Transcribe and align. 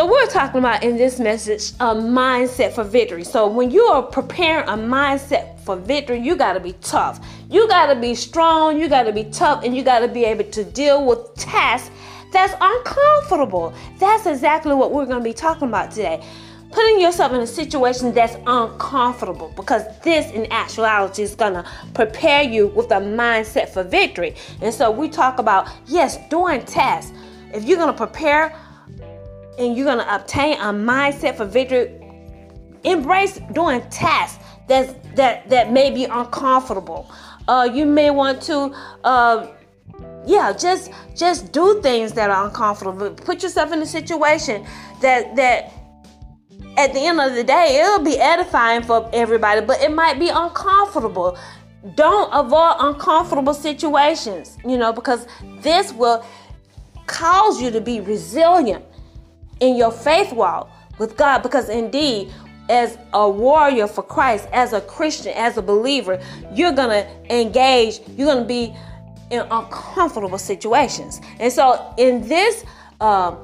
So 0.00 0.06
we're 0.06 0.28
talking 0.28 0.60
about 0.60 0.82
in 0.82 0.96
this 0.96 1.20
message 1.20 1.72
a 1.72 1.94
mindset 1.94 2.72
for 2.72 2.84
victory. 2.84 3.22
So 3.22 3.46
when 3.46 3.70
you 3.70 3.82
are 3.82 4.02
preparing 4.02 4.66
a 4.66 4.72
mindset 4.72 5.60
for 5.60 5.76
victory, 5.76 6.18
you 6.20 6.36
got 6.36 6.54
to 6.54 6.60
be 6.60 6.72
tough. 6.80 7.22
You 7.50 7.68
got 7.68 7.92
to 7.92 8.00
be 8.00 8.14
strong, 8.14 8.80
you 8.80 8.88
got 8.88 9.02
to 9.02 9.12
be 9.12 9.24
tough 9.24 9.62
and 9.62 9.76
you 9.76 9.82
got 9.82 9.98
to 9.98 10.08
be 10.08 10.24
able 10.24 10.44
to 10.44 10.64
deal 10.64 11.04
with 11.04 11.34
tasks 11.34 11.90
that's 12.32 12.54
uncomfortable. 12.62 13.74
That's 13.98 14.24
exactly 14.24 14.72
what 14.72 14.90
we're 14.90 15.04
going 15.04 15.18
to 15.18 15.22
be 15.22 15.34
talking 15.34 15.68
about 15.68 15.90
today. 15.90 16.24
Putting 16.72 16.98
yourself 16.98 17.32
in 17.32 17.42
a 17.42 17.46
situation 17.46 18.14
that's 18.14 18.36
uncomfortable 18.46 19.52
because 19.54 19.82
this 19.98 20.30
in 20.32 20.50
actuality 20.50 21.24
is 21.24 21.34
going 21.34 21.52
to 21.52 21.64
prepare 21.92 22.42
you 22.42 22.68
with 22.68 22.90
a 22.90 23.00
mindset 23.02 23.68
for 23.68 23.82
victory. 23.82 24.34
And 24.62 24.72
so 24.72 24.90
we 24.90 25.10
talk 25.10 25.38
about 25.38 25.68
yes, 25.88 26.16
doing 26.30 26.64
tasks. 26.64 27.12
If 27.52 27.64
you're 27.64 27.76
going 27.76 27.92
to 27.92 28.06
prepare 28.06 28.56
and 29.60 29.76
you're 29.76 29.86
gonna 29.86 30.06
obtain 30.10 30.54
a 30.54 30.72
mindset 30.72 31.36
for 31.36 31.44
victory. 31.44 31.96
Embrace 32.82 33.38
doing 33.52 33.82
tasks 33.90 34.42
that's 34.66 34.94
that 35.16 35.48
that 35.50 35.70
may 35.70 35.90
be 35.90 36.04
uncomfortable. 36.04 37.10
Uh, 37.46 37.68
you 37.72 37.84
may 37.84 38.10
want 38.10 38.40
to, 38.40 38.72
uh, 39.04 39.46
yeah, 40.24 40.52
just 40.52 40.90
just 41.14 41.52
do 41.52 41.80
things 41.82 42.12
that 42.14 42.30
are 42.30 42.46
uncomfortable. 42.46 43.10
Put 43.10 43.42
yourself 43.42 43.72
in 43.72 43.82
a 43.82 43.86
situation 43.86 44.64
that 45.02 45.36
that 45.36 45.72
at 46.76 46.94
the 46.94 47.00
end 47.00 47.20
of 47.20 47.34
the 47.34 47.44
day 47.44 47.80
it'll 47.82 48.04
be 48.04 48.18
edifying 48.18 48.82
for 48.82 49.10
everybody, 49.12 49.60
but 49.60 49.80
it 49.82 49.92
might 49.92 50.18
be 50.18 50.28
uncomfortable. 50.28 51.36
Don't 51.94 52.30
avoid 52.32 52.76
uncomfortable 52.78 53.54
situations, 53.54 54.56
you 54.66 54.76
know, 54.76 54.92
because 54.92 55.26
this 55.60 55.92
will 55.92 56.24
cause 57.06 57.60
you 57.60 57.70
to 57.70 57.80
be 57.80 58.00
resilient 58.00 58.84
in 59.60 59.76
your 59.76 59.92
faith 59.92 60.32
walk 60.32 60.70
with 60.98 61.16
God 61.16 61.42
because 61.42 61.68
indeed 61.68 62.32
as 62.68 62.96
a 63.12 63.28
warrior 63.28 63.86
for 63.86 64.02
Christ, 64.02 64.48
as 64.52 64.72
a 64.72 64.80
Christian, 64.80 65.32
as 65.34 65.56
a 65.56 65.62
believer, 65.62 66.20
you're 66.54 66.72
going 66.72 66.90
to 66.90 67.34
engage, 67.34 68.00
you're 68.16 68.32
going 68.32 68.42
to 68.42 68.48
be 68.48 68.74
in 69.30 69.40
uncomfortable 69.50 70.38
situations. 70.38 71.20
And 71.40 71.52
so 71.52 71.94
in 71.98 72.26
this 72.28 72.64
uh, 73.00 73.34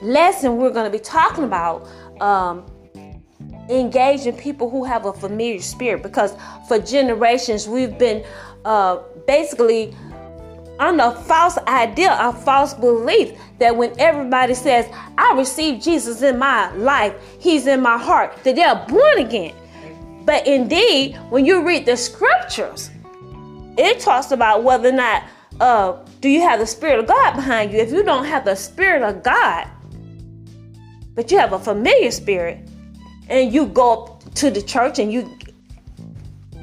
lesson, 0.00 0.58
we're 0.58 0.70
going 0.70 0.90
to 0.90 0.96
be 0.96 1.02
talking 1.02 1.44
about 1.44 1.88
um, 2.20 2.64
engaging 3.68 4.36
people 4.36 4.70
who 4.70 4.84
have 4.84 5.06
a 5.06 5.12
familiar 5.12 5.60
spirit 5.60 6.02
because 6.02 6.34
for 6.66 6.78
generations 6.78 7.68
we've 7.68 7.98
been 7.98 8.24
uh, 8.64 8.98
basically 9.26 9.94
under 10.78 11.04
a 11.04 11.12
false 11.12 11.58
idea, 11.66 12.16
a 12.20 12.32
false 12.32 12.74
belief 12.74 13.38
that 13.58 13.76
when 13.76 13.92
everybody 13.98 14.54
says, 14.54 14.86
I 15.16 15.34
received 15.36 15.82
Jesus 15.82 16.22
in 16.22 16.38
my 16.38 16.72
life, 16.74 17.14
He's 17.40 17.66
in 17.66 17.80
my 17.80 17.98
heart, 17.98 18.44
that 18.44 18.54
they're 18.54 18.86
born 18.88 19.18
again. 19.18 19.54
But 20.24 20.46
indeed, 20.46 21.16
when 21.30 21.44
you 21.44 21.66
read 21.66 21.86
the 21.86 21.96
scriptures, 21.96 22.90
it 23.76 24.00
talks 24.00 24.30
about 24.30 24.62
whether 24.62 24.90
or 24.90 24.92
not 24.92 25.24
uh, 25.60 25.96
do 26.20 26.28
you 26.28 26.40
have 26.42 26.60
the 26.60 26.66
Spirit 26.66 27.00
of 27.00 27.06
God 27.06 27.34
behind 27.34 27.72
you. 27.72 27.78
If 27.78 27.90
you 27.90 28.04
don't 28.04 28.24
have 28.24 28.44
the 28.44 28.54
Spirit 28.54 29.02
of 29.02 29.22
God, 29.22 29.66
but 31.14 31.30
you 31.32 31.38
have 31.38 31.52
a 31.52 31.58
familiar 31.58 32.12
spirit, 32.12 32.60
and 33.28 33.52
you 33.52 33.66
go 33.66 34.18
to 34.36 34.50
the 34.50 34.62
church 34.62 35.00
and 35.00 35.12
you 35.12 35.36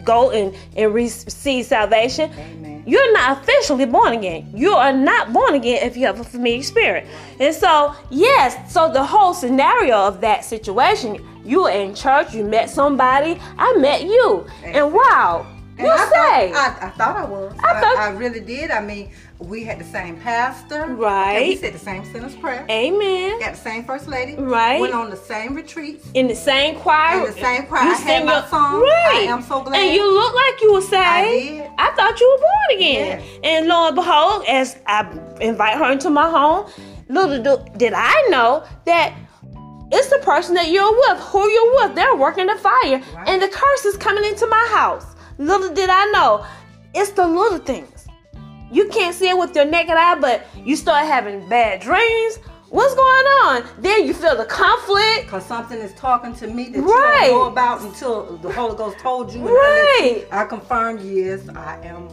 go 0.03 0.31
and, 0.31 0.55
and 0.77 0.93
receive 0.93 1.65
salvation, 1.65 2.31
Amen 2.31 2.64
you're 2.85 3.13
not 3.13 3.41
officially 3.41 3.85
born 3.85 4.13
again. 4.13 4.49
You 4.53 4.73
are 4.73 4.93
not 4.93 5.33
born 5.33 5.55
again 5.55 5.85
if 5.85 5.97
you 5.97 6.05
have 6.05 6.19
a 6.19 6.23
familiar 6.23 6.63
spirit. 6.63 7.07
And 7.39 7.53
so, 7.53 7.95
yes, 8.09 8.71
so 8.71 8.91
the 8.91 9.03
whole 9.03 9.33
scenario 9.33 9.97
of 9.97 10.21
that 10.21 10.45
situation, 10.45 11.17
you 11.43 11.63
were 11.63 11.71
in 11.71 11.95
church, 11.95 12.33
you 12.33 12.43
met 12.43 12.69
somebody, 12.69 13.39
I 13.57 13.75
met 13.77 14.03
you. 14.03 14.45
And 14.63 14.93
wow, 14.93 15.47
and 15.77 15.87
you 15.87 15.91
I 15.91 15.97
say. 15.97 16.51
Thought, 16.53 16.77
I, 16.81 16.87
I, 16.87 16.89
thought 16.91 17.17
I 17.17 17.25
was. 17.25 17.53
I, 17.59 17.81
thought, 17.81 17.97
I, 17.97 18.07
I 18.07 18.09
really 18.11 18.39
did. 18.39 18.71
I 18.71 18.81
mean, 18.81 19.11
we 19.39 19.63
had 19.63 19.79
the 19.79 19.85
same 19.85 20.17
pastor. 20.17 20.85
Right. 20.87 21.35
Okay, 21.35 21.49
we 21.49 21.55
said 21.57 21.73
the 21.73 21.79
same 21.79 22.05
sinner's 22.05 22.35
prayer. 22.35 22.65
Amen. 22.69 23.39
Got 23.39 23.53
the 23.53 23.59
same 23.59 23.83
first 23.83 24.07
lady. 24.07 24.35
Right. 24.35 24.79
Went 24.79 24.93
on 24.93 25.09
the 25.09 25.17
same 25.17 25.55
retreats. 25.55 26.07
In 26.13 26.27
the 26.27 26.35
same 26.35 26.79
choir. 26.79 27.19
In 27.19 27.33
the 27.33 27.39
same 27.39 27.65
choir. 27.65 27.83
You 27.83 27.93
I 27.93 27.97
had 27.97 28.25
my 28.25 28.47
song. 28.47 28.81
Right. 28.81 29.27
I 29.27 29.31
am 29.31 29.41
so 29.41 29.61
glad. 29.61 29.75
And 29.75 29.93
you 29.93 30.09
look 30.13 30.33
like 30.33 30.61
you 30.61 30.73
were 30.73 30.81
saved. 30.81 30.93
I 30.95 31.25
did. 31.25 31.71
I 31.77 31.91
thought 31.95 32.19
you 32.19 32.29
were 32.31 32.41
born 32.41 32.79
again. 32.79 33.19
Yes. 33.19 33.39
And 33.43 33.67
lo 33.67 33.87
and 33.87 33.95
behold, 33.95 34.45
as 34.47 34.77
I 34.87 35.07
invite 35.41 35.77
her 35.77 35.91
into 35.91 36.09
my 36.09 36.29
home, 36.29 36.71
little 37.09 37.63
did 37.77 37.93
I 37.93 38.27
know 38.29 38.63
that 38.85 39.13
it's 39.91 40.09
the 40.09 40.19
person 40.19 40.55
that 40.55 40.69
you're 40.69 40.91
with, 40.91 41.19
who 41.19 41.47
you're 41.47 41.75
with. 41.75 41.95
They're 41.95 42.15
working 42.15 42.47
the 42.47 42.55
fire. 42.55 43.01
Right. 43.15 43.27
And 43.27 43.41
the 43.41 43.49
curse 43.49 43.85
is 43.85 43.97
coming 43.97 44.25
into 44.25 44.47
my 44.47 44.67
house. 44.71 45.05
Little 45.37 45.73
did 45.73 45.89
I 45.89 46.05
know, 46.11 46.45
it's 46.93 47.11
the 47.11 47.27
little 47.27 47.59
things. 47.59 47.94
You 48.71 48.87
can't 48.89 49.15
see 49.15 49.29
it 49.29 49.37
with 49.37 49.55
your 49.55 49.65
naked 49.65 49.95
eye, 49.95 50.15
but 50.19 50.45
you 50.55 50.75
start 50.75 51.05
having 51.05 51.47
bad 51.47 51.81
dreams. 51.81 52.39
What's 52.69 52.95
going 52.95 53.07
on? 53.07 53.63
Then 53.79 54.05
you 54.05 54.13
feel 54.13 54.35
the 54.35 54.45
conflict. 54.45 55.25
Because 55.25 55.45
something 55.45 55.77
is 55.77 55.93
talking 55.93 56.35
to 56.35 56.47
me 56.47 56.69
that 56.69 56.81
right. 56.81 57.27
you 57.27 57.31
don't 57.31 57.39
know 57.39 57.51
about 57.51 57.81
until 57.81 58.37
the 58.37 58.51
Holy 58.51 58.75
Ghost 58.75 58.99
told 58.99 59.31
you. 59.31 59.41
right. 59.41 60.27
I, 60.31 60.41
I 60.41 60.45
confirmed, 60.45 61.01
yes, 61.01 61.47
I 61.49 61.79
am 61.85 62.09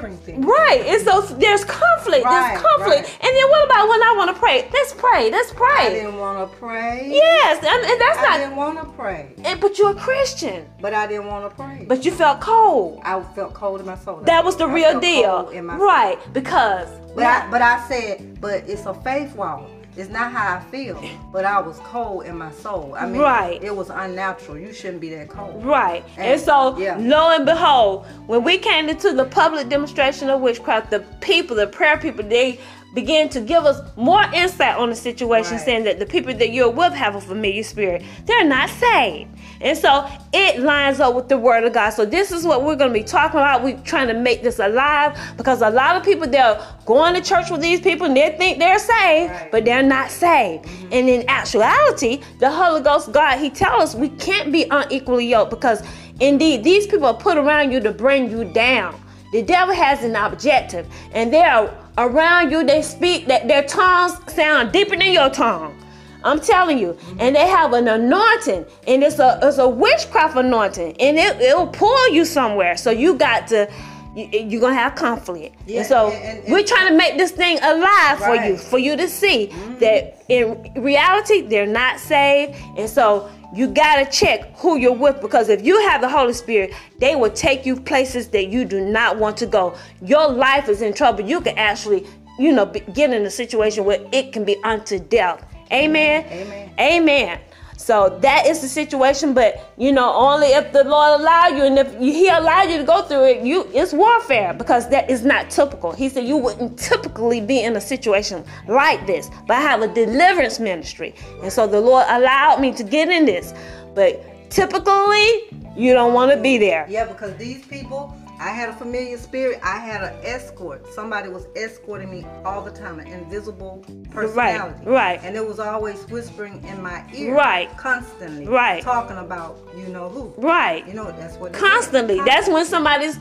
Right. 0.00 0.82
And 0.86 1.02
so 1.02 1.20
there's 1.36 1.64
conflict. 1.64 2.24
Right, 2.24 2.52
there's 2.52 2.62
conflict. 2.62 3.02
Right. 3.02 3.18
And 3.24 3.36
then 3.36 3.48
what 3.50 3.64
about 3.64 3.88
when 3.88 4.02
I 4.02 4.14
want 4.16 4.34
to 4.34 4.38
pray? 4.38 4.68
Let's 4.72 4.94
pray. 4.94 5.30
Let's 5.30 5.52
pray. 5.52 5.86
I 5.86 5.90
didn't 5.90 6.16
want 6.16 6.50
to 6.50 6.56
pray. 6.58 7.10
Yes. 7.12 7.58
And, 7.58 7.90
and 7.90 8.00
that's 8.00 8.18
I 8.18 8.22
not. 8.22 8.30
I 8.32 8.38
didn't 8.38 8.56
want 8.56 8.78
to 8.80 8.84
pray. 8.96 9.34
And, 9.44 9.60
but 9.60 9.78
you're 9.78 9.92
a 9.92 9.94
Christian. 9.94 10.68
But 10.80 10.94
I 10.94 11.06
didn't 11.06 11.26
want 11.26 11.48
to 11.50 11.56
pray. 11.56 11.84
But 11.88 12.04
you 12.04 12.10
felt 12.12 12.40
cold. 12.40 13.00
I 13.04 13.22
felt 13.34 13.54
cold 13.54 13.80
in 13.80 13.86
my 13.86 13.96
soul. 13.96 14.20
That 14.22 14.44
was 14.44 14.56
the 14.56 14.66
I 14.66 14.72
real 14.72 15.00
deal. 15.00 15.50
right. 15.78 16.18
Because. 16.32 16.88
But, 17.14 17.24
I, 17.24 17.50
but 17.50 17.60
I 17.60 17.86
said, 17.88 18.40
but 18.40 18.68
it's 18.68 18.86
a 18.86 18.94
faith 18.94 19.34
walk. 19.34 19.68
It's 19.94 20.08
not 20.08 20.32
how 20.32 20.56
I 20.56 20.60
feel, 20.70 21.02
but 21.32 21.44
I 21.44 21.60
was 21.60 21.78
cold 21.80 22.24
in 22.24 22.38
my 22.38 22.50
soul. 22.50 22.94
I 22.98 23.06
mean, 23.06 23.20
right. 23.20 23.62
it 23.62 23.76
was 23.76 23.90
unnatural. 23.90 24.56
You 24.56 24.72
shouldn't 24.72 25.02
be 25.02 25.10
that 25.10 25.28
cold. 25.28 25.62
Right. 25.62 26.02
And, 26.16 26.32
and 26.32 26.40
so, 26.40 26.78
yeah. 26.78 26.96
lo 26.98 27.30
and 27.30 27.44
behold, 27.44 28.06
when 28.26 28.42
we 28.42 28.56
came 28.56 28.88
into 28.88 29.12
the 29.12 29.26
public 29.26 29.68
demonstration 29.68 30.30
of 30.30 30.40
witchcraft, 30.40 30.90
the 30.90 31.00
people, 31.20 31.56
the 31.56 31.66
prayer 31.66 31.98
people, 31.98 32.24
they 32.26 32.58
began 32.94 33.28
to 33.30 33.40
give 33.40 33.64
us 33.64 33.80
more 33.96 34.22
insight 34.34 34.76
on 34.76 34.90
the 34.90 34.96
situation, 34.96 35.52
right. 35.52 35.64
saying 35.64 35.84
that 35.84 35.98
the 35.98 36.06
people 36.06 36.34
that 36.34 36.50
you're 36.50 36.70
with 36.70 36.92
have 36.92 37.14
a 37.14 37.20
familiar 37.20 37.62
spirit. 37.62 38.02
They're 38.26 38.44
not 38.44 38.68
saved. 38.68 39.30
And 39.62 39.78
so 39.78 40.08
it 40.32 40.60
lines 40.60 40.98
up 41.00 41.14
with 41.14 41.28
the 41.28 41.38
word 41.38 41.64
of 41.64 41.72
God. 41.72 41.90
So 41.90 42.04
this 42.04 42.32
is 42.32 42.44
what 42.44 42.64
we're 42.64 42.76
going 42.76 42.92
to 42.92 42.98
be 42.98 43.04
talking 43.04 43.38
about. 43.38 43.62
We're 43.62 43.80
trying 43.80 44.08
to 44.08 44.14
make 44.14 44.42
this 44.42 44.58
alive 44.58 45.18
because 45.36 45.62
a 45.62 45.70
lot 45.70 45.96
of 45.96 46.02
people 46.02 46.26
they're 46.26 46.60
going 46.84 47.14
to 47.14 47.22
church 47.22 47.50
with 47.50 47.60
these 47.62 47.80
people 47.80 48.06
and 48.06 48.16
they 48.16 48.34
think 48.36 48.58
they're 48.58 48.78
saved, 48.78 49.32
right. 49.32 49.52
but 49.52 49.64
they're 49.64 49.82
not 49.82 50.10
saved. 50.10 50.64
Mm-hmm. 50.64 50.88
And 50.92 51.08
in 51.08 51.28
actuality, 51.28 52.20
the 52.40 52.50
Holy 52.50 52.82
Ghost 52.82 53.12
God, 53.12 53.38
He 53.38 53.50
tells 53.50 53.82
us 53.82 53.94
we 53.94 54.08
can't 54.10 54.52
be 54.52 54.66
unequally 54.70 55.26
yoked 55.26 55.50
because 55.50 55.82
indeed 56.20 56.64
these 56.64 56.86
people 56.86 57.06
are 57.06 57.14
put 57.14 57.38
around 57.38 57.70
you 57.70 57.80
to 57.80 57.92
bring 57.92 58.30
you 58.30 58.44
down. 58.44 58.98
The 59.32 59.42
devil 59.42 59.74
has 59.74 60.04
an 60.04 60.14
objective, 60.14 60.86
and 61.12 61.32
they 61.32 61.42
are 61.42 61.74
around 61.98 62.50
you, 62.50 62.64
they 62.64 62.82
speak 62.82 63.26
that 63.26 63.48
their 63.48 63.62
tongues 63.64 64.18
sound 64.32 64.72
deeper 64.72 64.96
than 64.96 65.12
your 65.12 65.30
tongue. 65.30 65.78
I'm 66.24 66.38
telling 66.40 66.78
you, 66.78 66.96
and 67.18 67.34
they 67.34 67.48
have 67.48 67.72
an 67.72 67.88
anointing, 67.88 68.64
and 68.86 69.02
it's 69.02 69.18
a 69.18 69.40
it's 69.42 69.58
a 69.58 69.68
witchcraft 69.68 70.36
anointing, 70.36 70.96
and 71.00 71.18
it 71.18 71.40
it'll 71.40 71.66
pull 71.66 72.12
you 72.12 72.24
somewhere. 72.24 72.76
So 72.76 72.90
you 72.92 73.14
got 73.14 73.48
to 73.48 73.68
you, 74.14 74.28
you're 74.32 74.60
gonna 74.60 74.74
have 74.74 74.94
conflict. 74.94 75.56
Yeah, 75.66 75.78
and 75.80 75.86
so 75.88 76.10
and- 76.10 76.38
and- 76.44 76.52
we're 76.52 76.62
trying 76.62 76.88
to 76.92 76.96
make 76.96 77.18
this 77.18 77.32
thing 77.32 77.58
alive 77.62 78.18
for 78.20 78.36
you, 78.36 78.56
for 78.56 78.78
you 78.78 78.96
to 78.96 79.08
see 79.08 79.46
that 79.80 80.22
in 80.28 80.72
reality 80.76 81.40
they're 81.42 81.66
not 81.66 81.98
saved, 81.98 82.54
and 82.78 82.88
so 82.88 83.28
you 83.54 83.68
gotta 83.68 84.10
check 84.10 84.56
who 84.56 84.76
you're 84.76 84.92
with 84.92 85.20
because 85.20 85.48
if 85.48 85.64
you 85.64 85.78
have 85.88 86.00
the 86.00 86.08
Holy 86.08 86.32
Spirit, 86.32 86.72
they 86.98 87.16
will 87.16 87.30
take 87.30 87.66
you 87.66 87.78
places 87.78 88.28
that 88.28 88.46
you 88.48 88.64
do 88.64 88.80
not 88.80 89.18
want 89.18 89.36
to 89.38 89.46
go. 89.46 89.76
Your 90.00 90.28
life 90.28 90.68
is 90.68 90.80
in 90.80 90.94
trouble. 90.94 91.24
You 91.24 91.40
can 91.40 91.58
actually, 91.58 92.06
you 92.38 92.52
know, 92.52 92.64
be, 92.64 92.80
get 92.80 93.12
in 93.12 93.24
a 93.26 93.30
situation 93.30 93.84
where 93.84 94.00
it 94.12 94.32
can 94.32 94.44
be 94.44 94.56
unto 94.64 94.98
death. 94.98 95.44
Amen. 95.70 96.24
Amen. 96.30 96.74
Amen. 96.78 97.40
So 97.82 98.16
that 98.20 98.46
is 98.46 98.60
the 98.60 98.68
situation, 98.68 99.34
but 99.34 99.74
you 99.76 99.90
know, 99.90 100.14
only 100.14 100.46
if 100.46 100.72
the 100.72 100.84
Lord 100.84 101.20
allow 101.20 101.48
you, 101.48 101.64
and 101.64 101.76
if 101.76 101.92
He 101.98 102.28
allow 102.28 102.62
you 102.62 102.78
to 102.78 102.84
go 102.84 103.02
through 103.02 103.24
it, 103.24 103.44
you 103.44 103.68
it's 103.74 103.92
warfare 103.92 104.54
because 104.54 104.88
that 104.90 105.10
is 105.10 105.24
not 105.24 105.50
typical. 105.50 105.90
He 105.90 106.08
said 106.08 106.24
you 106.24 106.36
wouldn't 106.36 106.78
typically 106.78 107.40
be 107.40 107.64
in 107.64 107.74
a 107.74 107.80
situation 107.80 108.44
like 108.68 109.04
this, 109.08 109.30
but 109.48 109.56
I 109.56 109.60
have 109.62 109.82
a 109.82 109.88
deliverance 109.92 110.60
ministry, 110.60 111.16
and 111.42 111.52
so 111.52 111.66
the 111.66 111.80
Lord 111.80 112.06
allowed 112.08 112.60
me 112.60 112.72
to 112.72 112.84
get 112.84 113.08
in 113.08 113.24
this. 113.24 113.52
But 113.96 114.24
typically, 114.48 115.50
you 115.76 115.92
don't 115.92 116.14
want 116.14 116.30
to 116.30 116.40
be 116.40 116.58
there. 116.58 116.86
Yeah, 116.88 117.06
because 117.06 117.36
these 117.36 117.66
people, 117.66 118.16
I 118.42 118.48
had 118.48 118.70
a 118.70 118.72
familiar 118.72 119.16
spirit. 119.18 119.60
I 119.62 119.78
had 119.78 120.02
an 120.02 120.14
escort. 120.24 120.92
Somebody 120.92 121.28
was 121.28 121.46
escorting 121.54 122.10
me 122.10 122.26
all 122.44 122.60
the 122.60 122.72
time, 122.72 122.98
an 122.98 123.06
invisible 123.06 123.84
personality. 124.10 124.84
right. 124.84 125.20
And 125.22 125.36
it 125.36 125.46
was 125.46 125.60
always 125.60 126.02
whispering 126.08 126.60
in 126.64 126.82
my 126.82 127.08
ear. 127.14 127.36
Right. 127.36 127.70
Constantly. 127.78 128.48
Right. 128.48 128.82
Talking 128.82 129.18
about 129.18 129.60
you 129.76 129.86
know 129.86 130.08
who. 130.08 130.34
Right. 130.36 130.84
You 130.88 130.94
know, 130.94 131.12
that's 131.12 131.36
what. 131.36 131.52
constantly. 131.52 132.20
That's 132.24 132.48
when 132.48 132.66
somebody's, 132.66 133.16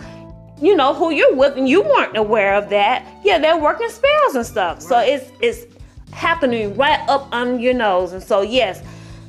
you 0.59 0.75
know, 0.75 0.95
who 0.95 1.11
you're 1.11 1.35
with, 1.35 1.55
and 1.55 1.69
you 1.69 1.83
weren't 1.83 2.17
aware 2.17 2.55
of 2.55 2.69
that. 2.71 3.05
Yeah, 3.23 3.37
they're 3.37 3.59
working 3.59 3.89
spells 3.89 4.33
and 4.33 4.45
stuff. 4.45 4.81
So 4.81 4.97
it's 4.97 5.31
it's 5.39 5.71
happening 6.13 6.75
right 6.75 7.07
up 7.07 7.31
on 7.31 7.59
your 7.59 7.75
nose. 7.75 8.13
And 8.13 8.23
so 8.23 8.41
yes, 8.41 8.81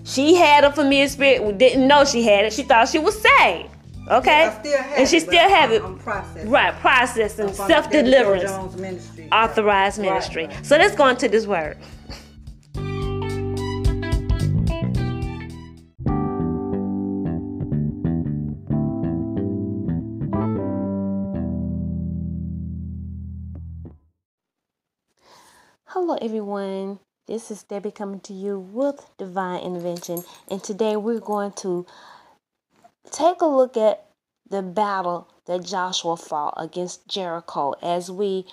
she 0.04 0.36
had 0.36 0.64
a 0.64 0.72
familiar 0.72 1.08
spirit. 1.08 1.44
We 1.44 1.52
didn't 1.52 1.86
know 1.86 2.06
she 2.06 2.22
had 2.22 2.46
it. 2.46 2.54
She 2.54 2.62
thought 2.62 2.88
she 2.88 2.98
was 2.98 3.20
saved. 3.20 3.68
Okay, 4.10 4.44
I 4.46 4.60
still 4.60 4.82
have 4.82 4.98
and 4.98 5.08
she 5.08 5.16
it, 5.18 5.26
but 5.26 5.32
still 5.34 5.48
have 5.48 5.70
I'm, 5.70 5.76
it. 5.76 5.82
I'm 5.84 5.98
processing. 5.98 6.50
Right, 6.50 6.74
processing, 6.74 7.52
From 7.52 7.68
self 7.68 7.90
deliverance, 7.90 8.50
authorized 9.32 9.98
Right, 9.98 10.06
ministry. 10.10 10.46
right. 10.46 10.66
So 10.66 10.76
let's 10.76 10.94
go 10.96 11.08
into 11.08 11.28
this 11.28 11.46
word. 11.46 11.78
Hello, 25.86 26.18
everyone. 26.20 26.98
This 27.26 27.50
is 27.50 27.62
Debbie 27.62 27.92
coming 27.92 28.20
to 28.20 28.32
you 28.32 28.58
with 28.58 29.08
Divine 29.18 29.62
Intervention, 29.62 30.24
and 30.48 30.62
today 30.62 30.96
we're 30.96 31.20
going 31.20 31.52
to 31.58 31.86
take 33.10 33.40
a 33.40 33.46
look 33.46 33.76
at 33.76 34.06
the 34.48 34.62
battle 34.62 35.28
that 35.46 35.64
Joshua 35.64 36.16
fought 36.16 36.54
against 36.56 37.08
Jericho 37.08 37.74
as 37.82 38.10
we 38.10 38.46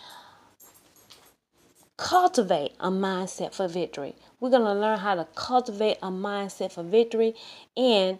cultivate 1.97 2.71
a 2.79 2.89
mindset 2.89 3.53
for 3.53 3.67
victory. 3.67 4.15
We're 4.39 4.49
going 4.49 4.63
to 4.63 4.73
learn 4.73 4.99
how 4.99 5.15
to 5.15 5.27
cultivate 5.35 5.97
a 6.01 6.09
mindset 6.09 6.71
for 6.71 6.83
victory. 6.83 7.35
And 7.75 8.19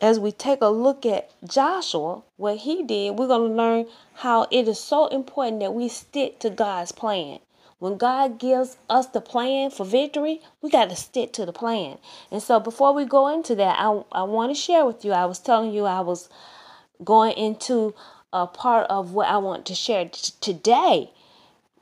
as 0.00 0.18
we 0.18 0.32
take 0.32 0.62
a 0.62 0.68
look 0.68 1.04
at 1.04 1.30
Joshua, 1.44 2.22
what 2.36 2.58
he 2.58 2.82
did, 2.82 3.18
we're 3.18 3.28
going 3.28 3.50
to 3.50 3.56
learn 3.56 3.86
how 4.14 4.46
it 4.50 4.66
is 4.66 4.80
so 4.80 5.06
important 5.08 5.60
that 5.60 5.74
we 5.74 5.88
stick 5.88 6.40
to 6.40 6.50
God's 6.50 6.92
plan. 6.92 7.38
When 7.82 7.96
God 7.96 8.38
gives 8.38 8.76
us 8.88 9.08
the 9.08 9.20
plan 9.20 9.72
for 9.72 9.84
victory, 9.84 10.40
we 10.60 10.70
got 10.70 10.88
to 10.90 10.94
stick 10.94 11.32
to 11.32 11.44
the 11.44 11.52
plan. 11.52 11.98
And 12.30 12.40
so 12.40 12.60
before 12.60 12.94
we 12.94 13.04
go 13.04 13.26
into 13.26 13.56
that, 13.56 13.76
I, 13.76 14.04
I 14.12 14.22
want 14.22 14.54
to 14.54 14.54
share 14.54 14.86
with 14.86 15.04
you. 15.04 15.10
I 15.10 15.24
was 15.24 15.40
telling 15.40 15.72
you 15.72 15.86
I 15.86 15.98
was 15.98 16.28
going 17.02 17.32
into 17.32 17.92
a 18.32 18.46
part 18.46 18.86
of 18.88 19.14
what 19.14 19.26
I 19.26 19.38
want 19.38 19.66
to 19.66 19.74
share 19.74 20.04
t- 20.04 20.32
today 20.40 21.10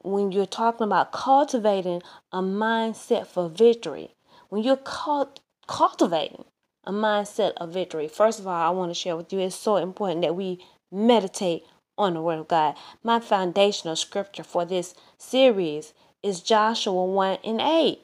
when 0.00 0.32
you're 0.32 0.46
talking 0.46 0.86
about 0.86 1.12
cultivating 1.12 2.00
a 2.32 2.40
mindset 2.40 3.26
for 3.26 3.50
victory. 3.50 4.14
When 4.48 4.62
you're 4.62 4.78
cult- 4.78 5.40
cultivating 5.66 6.46
a 6.84 6.92
mindset 6.92 7.52
of 7.58 7.74
victory, 7.74 8.08
first 8.08 8.40
of 8.40 8.46
all, 8.46 8.54
I 8.54 8.70
want 8.70 8.90
to 8.90 8.94
share 8.94 9.18
with 9.18 9.34
you 9.34 9.40
it's 9.40 9.54
so 9.54 9.76
important 9.76 10.22
that 10.22 10.34
we 10.34 10.64
meditate 10.90 11.64
on 11.98 12.14
the 12.14 12.22
Word 12.22 12.38
of 12.38 12.48
God. 12.48 12.74
My 13.02 13.20
foundational 13.20 13.96
scripture 13.96 14.44
for 14.44 14.64
this 14.64 14.94
series 15.18 15.92
is 16.22 16.40
Joshua 16.40 17.04
1 17.04 17.38
and 17.44 17.60
8. 17.60 18.00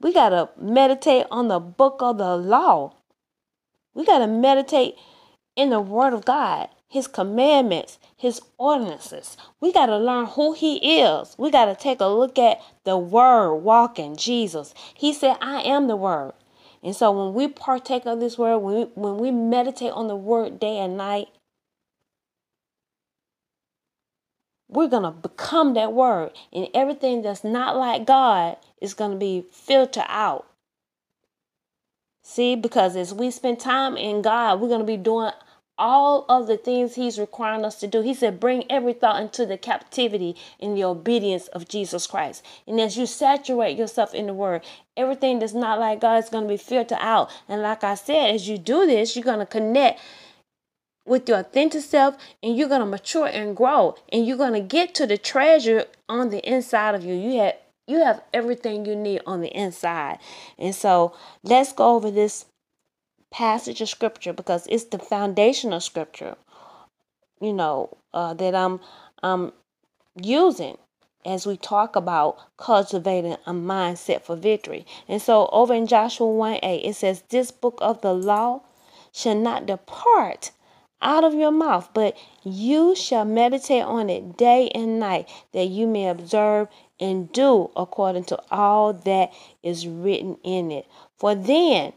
We 0.00 0.12
got 0.12 0.30
to 0.30 0.50
meditate 0.60 1.26
on 1.30 1.48
the 1.48 1.60
book 1.60 1.96
of 2.00 2.18
the 2.18 2.36
law. 2.36 2.94
We 3.94 4.04
got 4.04 4.18
to 4.18 4.26
meditate 4.26 4.96
in 5.56 5.70
the 5.70 5.80
Word 5.80 6.12
of 6.12 6.24
God, 6.24 6.68
His 6.88 7.06
commandments, 7.06 7.98
His 8.16 8.40
ordinances. 8.58 9.36
We 9.60 9.72
got 9.72 9.86
to 9.86 9.96
learn 9.96 10.26
who 10.26 10.52
He 10.52 11.00
is. 11.00 11.34
We 11.38 11.50
got 11.50 11.66
to 11.66 11.74
take 11.74 12.00
a 12.00 12.06
look 12.06 12.38
at 12.38 12.60
the 12.84 12.98
Word 12.98 13.54
walking 13.56 14.16
Jesus. 14.16 14.74
He 14.94 15.12
said, 15.12 15.36
I 15.40 15.62
am 15.62 15.86
the 15.86 15.96
Word. 15.96 16.34
And 16.84 16.94
so 16.94 17.10
when 17.10 17.32
we 17.34 17.48
partake 17.48 18.04
of 18.04 18.20
this 18.20 18.36
Word, 18.36 18.58
when 18.58 18.74
we, 18.74 18.82
when 18.94 19.16
we 19.16 19.30
meditate 19.30 19.92
on 19.92 20.06
the 20.06 20.14
Word 20.16 20.60
day 20.60 20.76
and 20.76 20.98
night, 20.98 21.28
we're 24.68 24.88
going 24.88 25.04
to 25.04 25.10
become 25.10 25.72
that 25.74 25.94
Word. 25.94 26.32
And 26.52 26.68
everything 26.74 27.22
that's 27.22 27.42
not 27.42 27.76
like 27.76 28.04
God 28.06 28.58
is 28.82 28.92
going 28.92 29.12
to 29.12 29.16
be 29.16 29.46
filtered 29.50 30.04
out. 30.08 30.46
See, 32.22 32.54
because 32.54 32.96
as 32.96 33.14
we 33.14 33.30
spend 33.30 33.60
time 33.60 33.96
in 33.96 34.20
God, 34.20 34.60
we're 34.60 34.68
going 34.68 34.80
to 34.80 34.86
be 34.86 34.98
doing 34.98 35.32
all 35.78 36.24
of 36.28 36.46
the 36.46 36.56
things 36.56 36.94
He's 36.94 37.18
requiring 37.18 37.64
us 37.64 37.80
to 37.80 37.86
do. 37.86 38.00
He 38.02 38.14
said, 38.14 38.40
Bring 38.40 38.64
every 38.70 38.92
thought 38.92 39.20
into 39.20 39.46
the 39.46 39.58
captivity 39.58 40.36
in 40.58 40.74
the 40.74 40.84
obedience 40.84 41.48
of 41.48 41.68
Jesus 41.68 42.06
Christ. 42.06 42.44
And 42.66 42.80
as 42.80 42.96
you 42.96 43.06
saturate 43.06 43.76
yourself 43.76 44.14
in 44.14 44.26
the 44.26 44.34
Word, 44.34 44.62
everything 44.96 45.38
that's 45.38 45.54
not 45.54 45.80
like 45.80 46.00
God 46.00 46.22
is 46.22 46.30
going 46.30 46.44
to 46.44 46.48
be 46.48 46.56
filtered 46.56 46.98
out. 47.00 47.30
And 47.48 47.62
like 47.62 47.84
I 47.84 47.94
said, 47.94 48.34
as 48.34 48.48
you 48.48 48.58
do 48.58 48.86
this, 48.86 49.16
you're 49.16 49.24
going 49.24 49.40
to 49.40 49.46
connect 49.46 50.00
with 51.06 51.28
your 51.28 51.38
authentic 51.38 51.82
self 51.82 52.16
and 52.42 52.56
you're 52.56 52.68
going 52.68 52.80
to 52.80 52.86
mature 52.86 53.26
and 53.26 53.56
grow 53.56 53.94
and 54.10 54.26
you're 54.26 54.36
going 54.36 54.54
to 54.54 54.60
get 54.60 54.94
to 54.94 55.06
the 55.06 55.18
treasure 55.18 55.84
on 56.08 56.30
the 56.30 56.46
inside 56.48 56.94
of 56.94 57.04
you 57.04 57.14
you 57.14 57.38
have 57.38 57.54
you 57.86 57.98
have 57.98 58.22
everything 58.32 58.86
you 58.86 58.96
need 58.96 59.20
on 59.26 59.40
the 59.42 59.54
inside 59.54 60.18
and 60.58 60.74
so 60.74 61.14
let's 61.42 61.72
go 61.72 61.94
over 61.94 62.10
this 62.10 62.46
passage 63.34 63.80
of 63.80 63.88
scripture 63.88 64.32
because 64.32 64.64
it's 64.68 64.84
the 64.84 64.98
foundation 64.98 65.72
of 65.72 65.82
scripture 65.82 66.36
you 67.40 67.52
know 67.52 67.96
uh, 68.12 68.32
that 68.32 68.54
i'm 68.54 68.78
i'm 69.24 69.52
using 70.22 70.78
as 71.26 71.44
we 71.44 71.56
talk 71.56 71.96
about 71.96 72.38
cultivating 72.56 73.36
a 73.44 73.52
mindset 73.52 74.22
for 74.22 74.36
victory 74.36 74.86
and 75.08 75.20
so 75.20 75.48
over 75.50 75.74
in 75.74 75.84
joshua 75.84 76.28
1 76.28 76.60
8 76.62 76.82
it 76.84 76.94
says 76.94 77.24
this 77.30 77.50
book 77.50 77.76
of 77.82 78.00
the 78.02 78.14
law 78.14 78.62
shall 79.10 79.34
not 79.34 79.66
depart 79.66 80.52
out 81.04 81.22
of 81.22 81.34
your 81.34 81.50
mouth, 81.52 81.88
but 81.92 82.16
you 82.42 82.96
shall 82.96 83.24
meditate 83.24 83.82
on 83.82 84.08
it 84.08 84.36
day 84.36 84.70
and 84.74 84.98
night, 84.98 85.28
that 85.52 85.66
you 85.66 85.86
may 85.86 86.08
observe 86.08 86.66
and 86.98 87.30
do 87.32 87.70
according 87.76 88.24
to 88.24 88.40
all 88.50 88.92
that 88.92 89.30
is 89.62 89.86
written 89.86 90.38
in 90.42 90.72
it. 90.72 90.86
For 91.18 91.34
then 91.34 91.92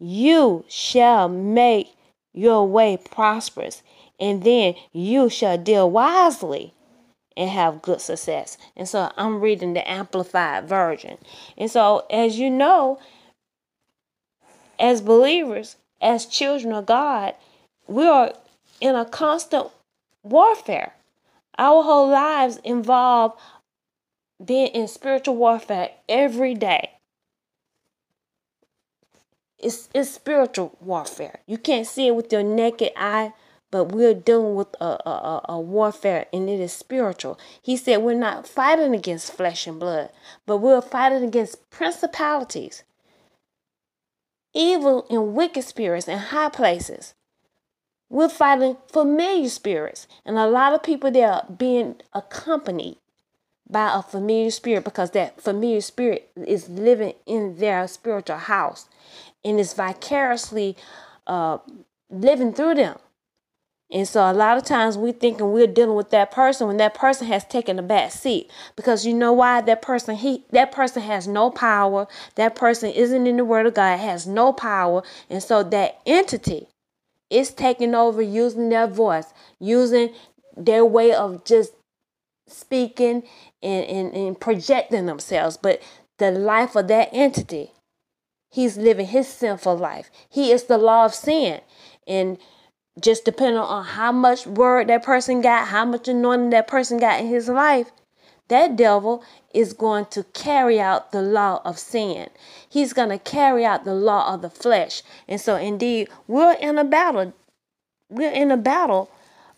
you 0.00 0.64
shall 0.68 1.28
make 1.28 1.94
your 2.32 2.66
way 2.66 2.96
prosperous, 2.96 3.82
and 4.18 4.42
then 4.42 4.74
you 4.92 5.28
shall 5.28 5.58
deal 5.58 5.90
wisely 5.90 6.74
and 7.36 7.50
have 7.50 7.82
good 7.82 8.00
success. 8.00 8.58
And 8.76 8.88
so 8.88 9.12
I'm 9.16 9.40
reading 9.40 9.74
the 9.74 9.88
Amplified 9.88 10.68
Version. 10.68 11.18
And 11.56 11.70
so, 11.70 12.06
as 12.10 12.38
you 12.38 12.50
know, 12.50 12.98
as 14.78 15.00
believers, 15.00 15.76
as 16.00 16.26
children 16.26 16.72
of 16.72 16.86
God, 16.86 17.34
we 17.86 18.06
are 18.06 18.32
in 18.80 18.94
a 18.94 19.04
constant 19.04 19.68
warfare. 20.22 20.94
Our 21.58 21.82
whole 21.82 22.08
lives 22.08 22.58
involve 22.64 23.38
being 24.42 24.68
in 24.68 24.88
spiritual 24.88 25.36
warfare 25.36 25.90
every 26.08 26.54
day. 26.54 26.90
It's, 29.62 29.88
it's 29.94 30.10
spiritual 30.10 30.76
warfare. 30.80 31.40
You 31.46 31.58
can't 31.58 31.86
see 31.86 32.08
it 32.08 32.14
with 32.14 32.32
your 32.32 32.42
naked 32.42 32.92
eye 32.96 33.32
but 33.70 33.92
we're 33.92 34.14
dealing 34.14 34.54
with 34.54 34.74
a, 34.80 35.08
a, 35.08 35.40
a, 35.50 35.60
warfare 35.60 36.26
and 36.32 36.48
it 36.48 36.60
is 36.60 36.72
spiritual. 36.72 37.38
He 37.62 37.76
said 37.76 37.98
we're 37.98 38.14
not 38.14 38.46
fighting 38.46 38.94
against 38.94 39.32
flesh 39.32 39.66
and 39.66 39.78
blood, 39.78 40.10
but 40.46 40.58
we're 40.58 40.80
fighting 40.80 41.22
against 41.22 41.70
principalities, 41.70 42.82
evil 44.52 45.06
and 45.08 45.34
wicked 45.34 45.64
spirits 45.64 46.08
in 46.08 46.18
high 46.18 46.48
places. 46.48 47.14
We're 48.08 48.28
fighting 48.28 48.76
familiar 48.88 49.48
spirits, 49.48 50.08
and 50.26 50.36
a 50.36 50.48
lot 50.48 50.72
of 50.72 50.82
people 50.82 51.12
they 51.12 51.22
are 51.22 51.46
being 51.56 52.00
accompanied 52.12 52.96
by 53.68 53.96
a 53.96 54.02
familiar 54.02 54.50
spirit 54.50 54.82
because 54.82 55.12
that 55.12 55.40
familiar 55.40 55.80
spirit 55.80 56.28
is 56.34 56.68
living 56.68 57.14
in 57.24 57.58
their 57.58 57.86
spiritual 57.86 58.38
house 58.38 58.88
and 59.44 59.60
it's 59.60 59.74
vicariously 59.74 60.76
uh, 61.26 61.58
living 62.10 62.52
through 62.52 62.74
them. 62.74 62.98
And 63.92 64.06
so 64.06 64.30
a 64.30 64.32
lot 64.32 64.56
of 64.56 64.64
times 64.64 64.96
we 64.96 65.10
thinking 65.10 65.52
we're 65.52 65.66
dealing 65.66 65.96
with 65.96 66.10
that 66.10 66.30
person 66.30 66.68
when 66.68 66.76
that 66.76 66.94
person 66.94 67.26
has 67.26 67.44
taken 67.44 67.78
a 67.78 67.82
back 67.82 68.12
seat. 68.12 68.50
Because 68.76 69.04
you 69.04 69.12
know 69.12 69.32
why? 69.32 69.60
That 69.62 69.82
person 69.82 70.14
he 70.14 70.44
that 70.52 70.70
person 70.70 71.02
has 71.02 71.26
no 71.26 71.50
power. 71.50 72.06
That 72.36 72.54
person 72.54 72.90
isn't 72.90 73.26
in 73.26 73.36
the 73.36 73.44
word 73.44 73.66
of 73.66 73.74
God, 73.74 73.98
has 73.98 74.26
no 74.26 74.52
power. 74.52 75.02
And 75.28 75.42
so 75.42 75.64
that 75.64 75.98
entity 76.06 76.68
is 77.30 77.50
taking 77.50 77.94
over 77.94 78.22
using 78.22 78.68
their 78.68 78.86
voice, 78.86 79.32
using 79.58 80.14
their 80.56 80.84
way 80.84 81.12
of 81.12 81.44
just 81.44 81.72
speaking 82.46 83.22
and, 83.62 83.84
and, 83.86 84.14
and 84.14 84.40
projecting 84.40 85.06
themselves. 85.06 85.56
But 85.56 85.82
the 86.18 86.30
life 86.30 86.76
of 86.76 86.88
that 86.88 87.08
entity, 87.12 87.72
he's 88.50 88.76
living 88.76 89.06
his 89.06 89.28
sinful 89.28 89.76
life. 89.76 90.10
He 90.28 90.52
is 90.52 90.64
the 90.64 90.78
law 90.78 91.04
of 91.04 91.14
sin. 91.14 91.60
And 92.06 92.38
just 93.00 93.24
depending 93.24 93.58
on 93.58 93.84
how 93.84 94.12
much 94.12 94.46
word 94.46 94.88
that 94.88 95.02
person 95.02 95.40
got, 95.40 95.68
how 95.68 95.84
much 95.84 96.08
anointing 96.08 96.50
that 96.50 96.66
person 96.68 96.98
got 96.98 97.20
in 97.20 97.28
his 97.28 97.48
life, 97.48 97.90
that 98.48 98.76
devil 98.76 99.22
is 99.54 99.72
going 99.72 100.06
to 100.06 100.24
carry 100.24 100.80
out 100.80 101.12
the 101.12 101.22
law 101.22 101.60
of 101.64 101.78
sin. 101.78 102.28
He's 102.68 102.92
going 102.92 103.08
to 103.10 103.18
carry 103.18 103.64
out 103.64 103.84
the 103.84 103.94
law 103.94 104.34
of 104.34 104.42
the 104.42 104.50
flesh. 104.50 105.02
And 105.28 105.40
so, 105.40 105.56
indeed, 105.56 106.08
we're 106.26 106.54
in 106.54 106.76
a 106.76 106.84
battle. 106.84 107.32
We're 108.08 108.32
in 108.32 108.50
a 108.50 108.56
battle 108.56 109.08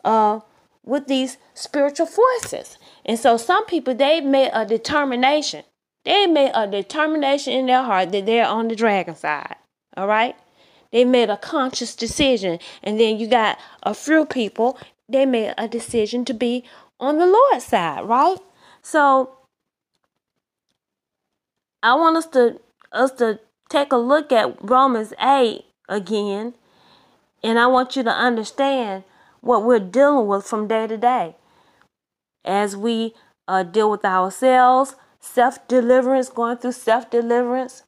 uh, 0.05 0.41
with 0.85 1.07
these 1.07 1.39
spiritual 1.55 2.07
forces. 2.07 2.77
And 3.05 3.19
so, 3.19 3.39
some 3.39 3.65
people, 3.67 3.95
they've 3.95 4.25
made 4.25 4.51
a 4.53 4.67
determination. 4.67 5.65
They 6.05 6.27
made 6.27 6.53
a 6.55 6.67
determination 6.67 7.53
in 7.53 7.67
their 7.67 7.83
heart 7.83 8.13
that 8.13 8.27
they're 8.27 8.47
on 8.47 8.69
the 8.69 8.77
dragon 8.77 9.15
side. 9.15 9.57
All 9.97 10.07
right? 10.07 10.37
They 10.91 11.05
made 11.05 11.31
a 11.31 11.37
conscious 11.37 11.95
decision. 11.95 12.59
And 12.83 12.99
then 13.01 13.19
you 13.19 13.27
got 13.27 13.59
a 13.83 13.95
few 13.95 14.27
people, 14.27 14.79
they 15.09 15.27
made 15.27 15.55
a 15.57 15.69
decision 15.69 16.25
to 16.27 16.35
be 16.35 16.65
on 17.01 17.19
the 17.19 17.27
Lord's 17.27 17.65
side, 17.65 18.05
right? 18.05 18.39
So 18.83 19.37
I 21.83 21.95
want 21.95 22.17
us 22.17 22.27
to 22.27 22.61
us 22.93 23.13
to 23.13 23.41
take 23.69 23.93
a 23.93 23.97
look 23.97 24.33
at 24.33 24.57
Romans 24.63 25.15
8 25.21 25.65
again. 25.89 26.55
And 27.43 27.59
I 27.59 27.67
want 27.67 27.97
you 27.97 28.03
to 28.03 28.11
understand 28.11 29.05
what 29.41 29.65
we're 29.65 29.81
dealing 29.81 30.27
with 30.27 30.45
from 30.45 30.69
day 30.69 30.87
to 30.87 30.97
day. 30.97 31.37
As 32.45 32.77
we 32.77 33.15
uh, 33.49 33.63
deal 33.63 33.91
with 33.91 34.05
ourselves, 34.05 34.95
self 35.23 35.67
deliverance, 35.67 36.29
going 36.29 36.59
through 36.59 36.73
self 36.73 37.09
deliverance, 37.09 37.85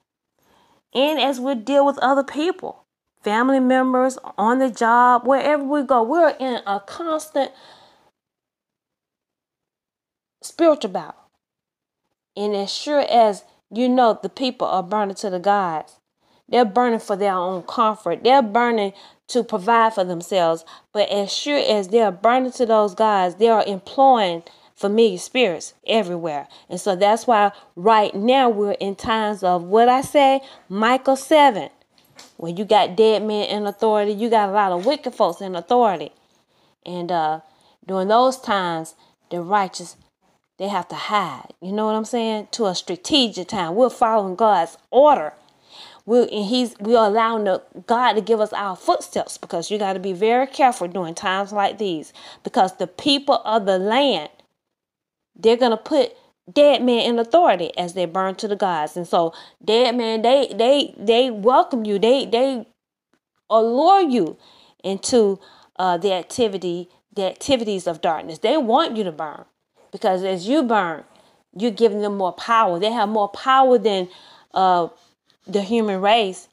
and 0.95 1.21
as 1.21 1.38
we 1.38 1.55
deal 1.55 1.85
with 1.85 1.99
other 1.99 2.25
people 2.25 2.85
family 3.25 3.59
members, 3.59 4.19
on 4.37 4.59
the 4.59 4.71
job, 4.71 5.26
wherever 5.26 5.64
we 5.64 5.83
go. 5.83 6.03
We're 6.03 6.37
in 6.38 6.61
a 6.67 6.79
constant 6.79 7.50
spiritual 10.43 10.91
battle. 10.91 11.21
And 12.37 12.55
as 12.55 12.73
sure 12.73 13.00
as 13.00 13.45
you 13.71 13.88
know, 13.88 14.19
the 14.23 14.29
people 14.29 14.69
are 14.69 14.83
burning 14.83 15.17
to 15.17 15.31
the 15.31 15.41
gods. 15.41 15.99
They're 16.49 16.67
burning 16.67 16.99
for 16.99 17.17
their 17.17 17.33
own 17.33 17.62
comfort. 17.62 18.23
They're 18.23 18.43
burning 18.43 18.93
to 19.29 19.43
provide 19.43 19.95
for 19.95 20.05
themselves. 20.05 20.64
But 20.93 21.09
as 21.09 21.33
sure 21.33 21.59
as 21.59 21.88
they're 21.88 22.12
burning 22.12 22.53
to 22.53 22.67
those 22.67 22.95
gods, 22.95 23.37
they 23.37 23.49
are 23.49 23.64
employing 23.64 24.43
familiar 24.85 25.17
spirits 25.17 25.73
everywhere. 25.87 26.47
And 26.69 26.79
so 26.79 26.95
that's 26.95 27.26
why 27.26 27.53
right 27.75 28.14
now 28.14 28.50
we're 28.50 28.73
in 28.73 28.97
times 28.97 29.43
of 29.43 29.62
what 29.62 29.88
I 29.88 30.03
say, 30.03 30.43
Micah 30.69 31.17
7. 31.17 31.71
When 32.37 32.59
you 32.59 32.67
got 32.67 32.95
dead 32.95 33.23
men 33.23 33.49
in 33.49 33.67
authority, 33.67 34.12
you 34.12 34.29
got 34.29 34.50
a 34.50 34.53
lot 34.53 34.73
of 34.73 34.85
wicked 34.85 35.14
folks 35.14 35.41
in 35.41 35.57
authority. 35.57 36.12
And 36.85 37.11
uh, 37.11 37.41
during 37.87 38.09
those 38.09 38.38
times, 38.38 38.95
the 39.31 39.41
righteous, 39.41 39.97
they 40.59 40.69
have 40.69 40.87
to 40.88 40.97
hide. 40.97 41.55
You 41.62 41.73
know 41.73 41.87
what 41.87 41.95
I'm 41.95 42.05
saying? 42.05 42.49
To 42.53 42.67
a 42.67 42.75
strategic 42.75 43.49
time. 43.49 43.76
We're 43.76 43.88
following 43.88 44.37
God's 44.37 44.76
order. 44.91 45.33
We're, 46.05 46.25
and 46.25 46.45
he's 46.45 46.79
we're 46.79 46.99
allowing 46.99 47.45
the, 47.45 47.62
God 47.87 48.12
to 48.12 48.21
give 48.21 48.38
us 48.38 48.53
our 48.53 48.76
footsteps 48.76 49.38
because 49.38 49.71
you 49.71 49.79
got 49.79 49.95
to 49.95 49.99
be 49.99 50.12
very 50.12 50.47
careful 50.47 50.88
during 50.88 51.14
times 51.14 51.55
like 51.55 51.79
these 51.79 52.12
because 52.43 52.76
the 52.76 52.87
people 52.87 53.41
of 53.47 53.64
the 53.64 53.79
land 53.79 54.29
they're 55.37 55.57
gonna 55.57 55.76
put 55.76 56.12
dead 56.53 56.83
men 56.83 57.00
in 57.00 57.19
authority 57.19 57.76
as 57.76 57.95
they 57.95 58.05
burn 58.05 58.35
to 58.37 58.49
the 58.49 58.57
gods. 58.57 58.97
And 58.97 59.07
so 59.07 59.33
dead 59.64 59.97
men 59.97 60.23
they 60.23 60.53
they 60.55 60.95
they 60.99 61.31
welcome 61.31 61.85
you. 61.85 61.99
They 61.99 62.26
they 62.26 62.67
allure 63.50 64.03
you 64.03 64.37
into 64.83 65.41
uh, 65.76 65.97
the 65.99 66.12
activity 66.12 66.88
the 67.14 67.25
activities 67.25 67.87
of 67.87 68.00
darkness. 68.00 68.38
They 68.38 68.57
want 68.57 68.97
you 68.97 69.05
to 69.05 69.12
burn 69.12 69.45
because 69.93 70.25
as 70.25 70.49
you 70.49 70.62
burn, 70.62 71.05
you're 71.57 71.71
giving 71.71 72.00
them 72.00 72.17
more 72.17 72.33
power. 72.33 72.79
They 72.79 72.91
have 72.91 73.09
more 73.09 73.29
power 73.29 73.79
than 73.79 74.09
uh, 74.53 74.88
the 75.47 75.62
human 75.62 76.00
race. 76.00 76.49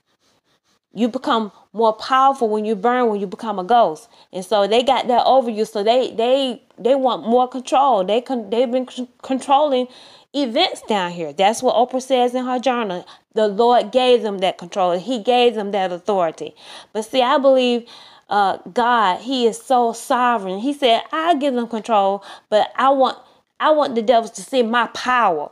You 0.94 1.08
become 1.10 1.52
more 1.74 1.94
powerful 1.94 2.50
when 2.50 2.66
you 2.66 2.76
burn 2.76 3.10
when 3.10 3.20
you 3.22 3.28
become 3.28 3.60
a 3.60 3.64
ghost. 3.64 4.10
And 4.34 4.46
so 4.46 4.68
they 4.68 4.84
got 4.84 5.08
that 5.08 5.26
over 5.26 5.50
you. 5.50 5.66
So 5.66 5.84
they 5.84 6.12
they 6.14 6.62
they 6.78 6.96
want 6.96 7.28
more 7.28 7.48
control. 7.48 8.04
They 8.04 8.22
con- 8.22 8.50
they've 8.50 8.72
been 8.72 8.88
c- 8.88 9.10
controlling 9.22 9.88
events 10.34 10.82
down 10.84 11.12
here. 11.12 11.34
That's 11.34 11.64
what 11.64 11.76
oprah 11.76 12.02
says 12.02 12.36
in 12.36 12.46
her 12.46 12.60
journal. 12.60 13.08
The 13.36 13.48
lord 13.48 13.92
gave 13.92 14.24
them 14.24 14.40
that 14.40 14.58
control. 14.58 15.00
He 15.00 15.20
gave 15.24 15.56
them 15.56 15.72
that 15.72 15.92
authority. 15.92 16.56
But 16.94 17.04
see 17.06 17.22
i 17.22 17.38
believe 17.38 17.88
uh, 18.30 18.58
god 18.74 19.22
he 19.22 19.48
is 19.48 19.62
so 19.62 19.94
sovereign. 19.94 20.60
He 20.60 20.74
said 20.74 21.04
i 21.14 21.36
give 21.36 21.54
them 21.56 21.68
control 21.68 22.24
but 22.50 22.72
i 22.76 22.90
want 22.90 23.18
i 23.60 23.72
want 23.72 23.96
the 23.96 24.02
devils 24.02 24.32
to 24.32 24.44
see 24.44 24.64
my 24.64 24.88
power 24.88 25.52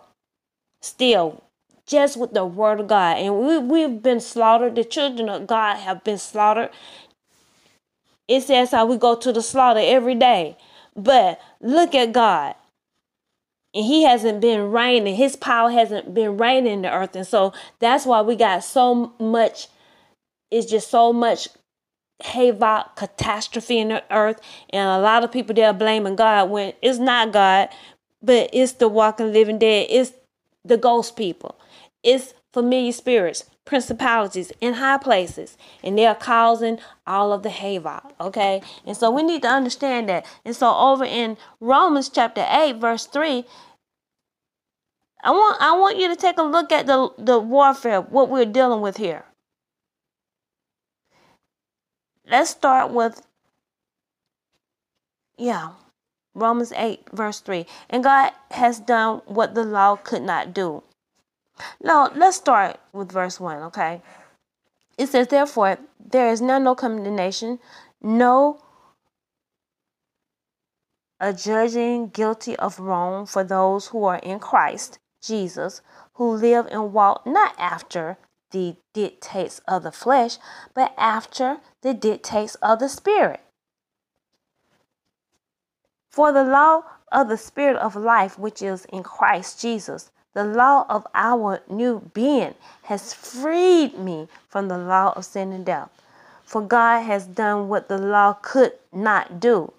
still 0.82 1.44
just 1.90 2.18
with 2.18 2.34
the 2.34 2.46
word 2.46 2.80
of 2.80 2.88
God. 2.88 3.18
And 3.18 3.40
we, 3.40 3.58
we've 3.58 4.02
been 4.02 4.22
slaughtered. 4.22 4.76
The 4.76 4.84
children 4.84 5.28
of 5.28 5.48
God 5.48 5.78
have 5.78 6.04
been 6.04 6.20
slaughtered. 6.20 6.70
It 8.28 8.42
says 8.42 8.72
how 8.72 8.86
we 8.86 8.98
go 8.98 9.16
to 9.16 9.34
the 9.34 9.42
slaughter 9.42 9.82
every 9.84 10.14
day. 10.14 10.56
But 10.96 11.42
look 11.60 11.96
at 11.96 12.14
God. 12.14 12.54
And 13.74 13.86
he 13.86 14.04
hasn't 14.04 14.40
been 14.40 14.72
reigning. 14.72 15.16
His 15.16 15.36
power 15.36 15.72
hasn't 15.72 16.14
been 16.14 16.38
reigning 16.38 16.74
in 16.74 16.82
the 16.84 16.94
earth. 16.94 17.16
And 17.16 17.26
so 17.26 17.54
that's 17.80 18.06
why 18.06 18.22
we 18.22 18.36
got 18.36 18.64
so 18.64 19.14
much, 19.20 19.68
it's 20.52 20.70
just 20.70 20.92
so 20.92 21.12
much 21.12 21.50
havoc, 22.22 22.96
catastrophe 22.96 23.80
in 23.80 23.90
the 23.90 24.04
earth. 24.12 24.40
And 24.70 24.88
a 24.88 25.00
lot 25.00 25.24
of 25.24 25.32
people 25.32 25.56
they're 25.56 25.74
blaming 25.74 26.16
God 26.16 26.52
when 26.52 26.74
it's 26.84 27.00
not 27.00 27.34
God, 27.34 27.70
but 28.22 28.52
it's 28.54 28.74
the 28.74 28.88
walking 28.88 29.34
living 29.34 29.58
dead. 29.58 29.88
It's 29.90 30.14
the 30.64 30.78
ghost 30.78 31.16
people. 31.16 31.59
It's 32.04 32.34
familiar 32.54 32.92
spirits, 32.92 33.50
principalities 33.66 34.52
in 34.62 34.76
high 34.76 34.98
places, 34.98 35.58
and 35.84 35.98
they 35.98 36.06
are 36.06 36.16
causing 36.16 36.80
all 37.06 37.34
of 37.34 37.44
the 37.44 37.50
havoc. 37.50 38.14
Okay, 38.20 38.62
and 38.86 38.96
so 38.96 39.12
we 39.12 39.24
need 39.24 39.42
to 39.44 39.48
understand 39.50 40.10
that. 40.10 40.26
And 40.46 40.56
so 40.56 40.74
over 40.74 41.06
in 41.06 41.38
Romans 41.60 42.10
chapter 42.10 42.46
eight, 42.50 42.78
verse 42.78 43.06
three. 43.06 43.46
I 45.22 45.32
want 45.32 45.62
I 45.62 45.78
want 45.78 45.98
you 45.98 46.08
to 46.08 46.16
take 46.16 46.38
a 46.38 46.44
look 46.44 46.72
at 46.72 46.88
the, 46.88 47.10
the 47.18 47.40
warfare, 47.40 48.00
what 48.00 48.30
we're 48.30 48.46
dealing 48.46 48.80
with 48.80 48.96
here. 48.96 49.26
Let's 52.26 52.52
start 52.52 52.92
with 52.92 53.22
yeah, 55.40 55.70
Romans 56.36 56.74
8, 56.76 57.10
verse 57.14 57.40
3. 57.40 57.66
And 57.90 58.04
God 58.04 58.34
has 58.52 58.80
done 58.80 59.22
what 59.26 59.56
the 59.56 59.64
law 59.64 59.96
could 59.96 60.22
not 60.22 60.54
do. 60.54 60.84
Now, 61.82 62.12
let's 62.16 62.38
start 62.38 62.80
with 62.94 63.12
verse 63.12 63.40
1, 63.40 63.64
okay? 63.64 64.02
It 64.98 65.08
says, 65.08 65.28
Therefore, 65.28 65.78
there 66.00 66.30
is 66.30 66.42
now 66.42 66.60
no 66.60 66.76
condemnation, 66.76 67.60
no 68.02 68.62
a 71.20 71.34
judging 71.34 72.10
guilty 72.10 72.56
of 72.58 72.80
wrong 72.80 73.26
for 73.26 73.44
those 73.44 73.88
who 73.88 74.06
are 74.06 74.20
in 74.20 74.40
Christ 74.40 75.00
Jesus, 75.22 75.82
who 76.14 76.32
live 76.32 76.68
and 76.68 76.94
walk 76.94 77.26
not 77.26 77.54
after 77.58 78.18
the 78.52 78.78
dictates 78.94 79.60
of 79.68 79.84
the 79.84 79.92
flesh, 79.92 80.38
but 80.74 80.94
after 80.98 81.58
the 81.82 81.94
dictates 81.94 82.56
of 82.56 82.80
the 82.80 82.90
Spirit. 82.90 83.42
For 86.10 86.32
the 86.32 86.44
law 86.44 86.84
of 87.12 87.28
the 87.28 87.38
Spirit 87.38 87.78
of 87.78 87.96
life, 87.96 88.40
which 88.40 88.62
is 88.62 88.86
in 88.86 89.04
Christ 89.04 89.62
Jesus, 89.62 90.12
the 90.34 90.44
law 90.44 90.86
of 90.90 91.08
our 91.14 91.62
new 91.70 92.10
being, 92.14 92.54
has 92.84 93.14
freed 93.14 93.98
me 93.98 94.28
from 94.48 94.68
the 94.68 94.78
law 94.78 95.14
of 95.16 95.26
sin 95.26 95.52
and 95.52 95.66
death. 95.66 95.90
For 96.44 96.62
God 96.62 97.02
has 97.02 97.26
done 97.26 97.68
what 97.68 97.90
the 97.90 97.98
law 97.98 98.34
could 98.34 98.74
not 98.92 99.40
do. 99.40 99.74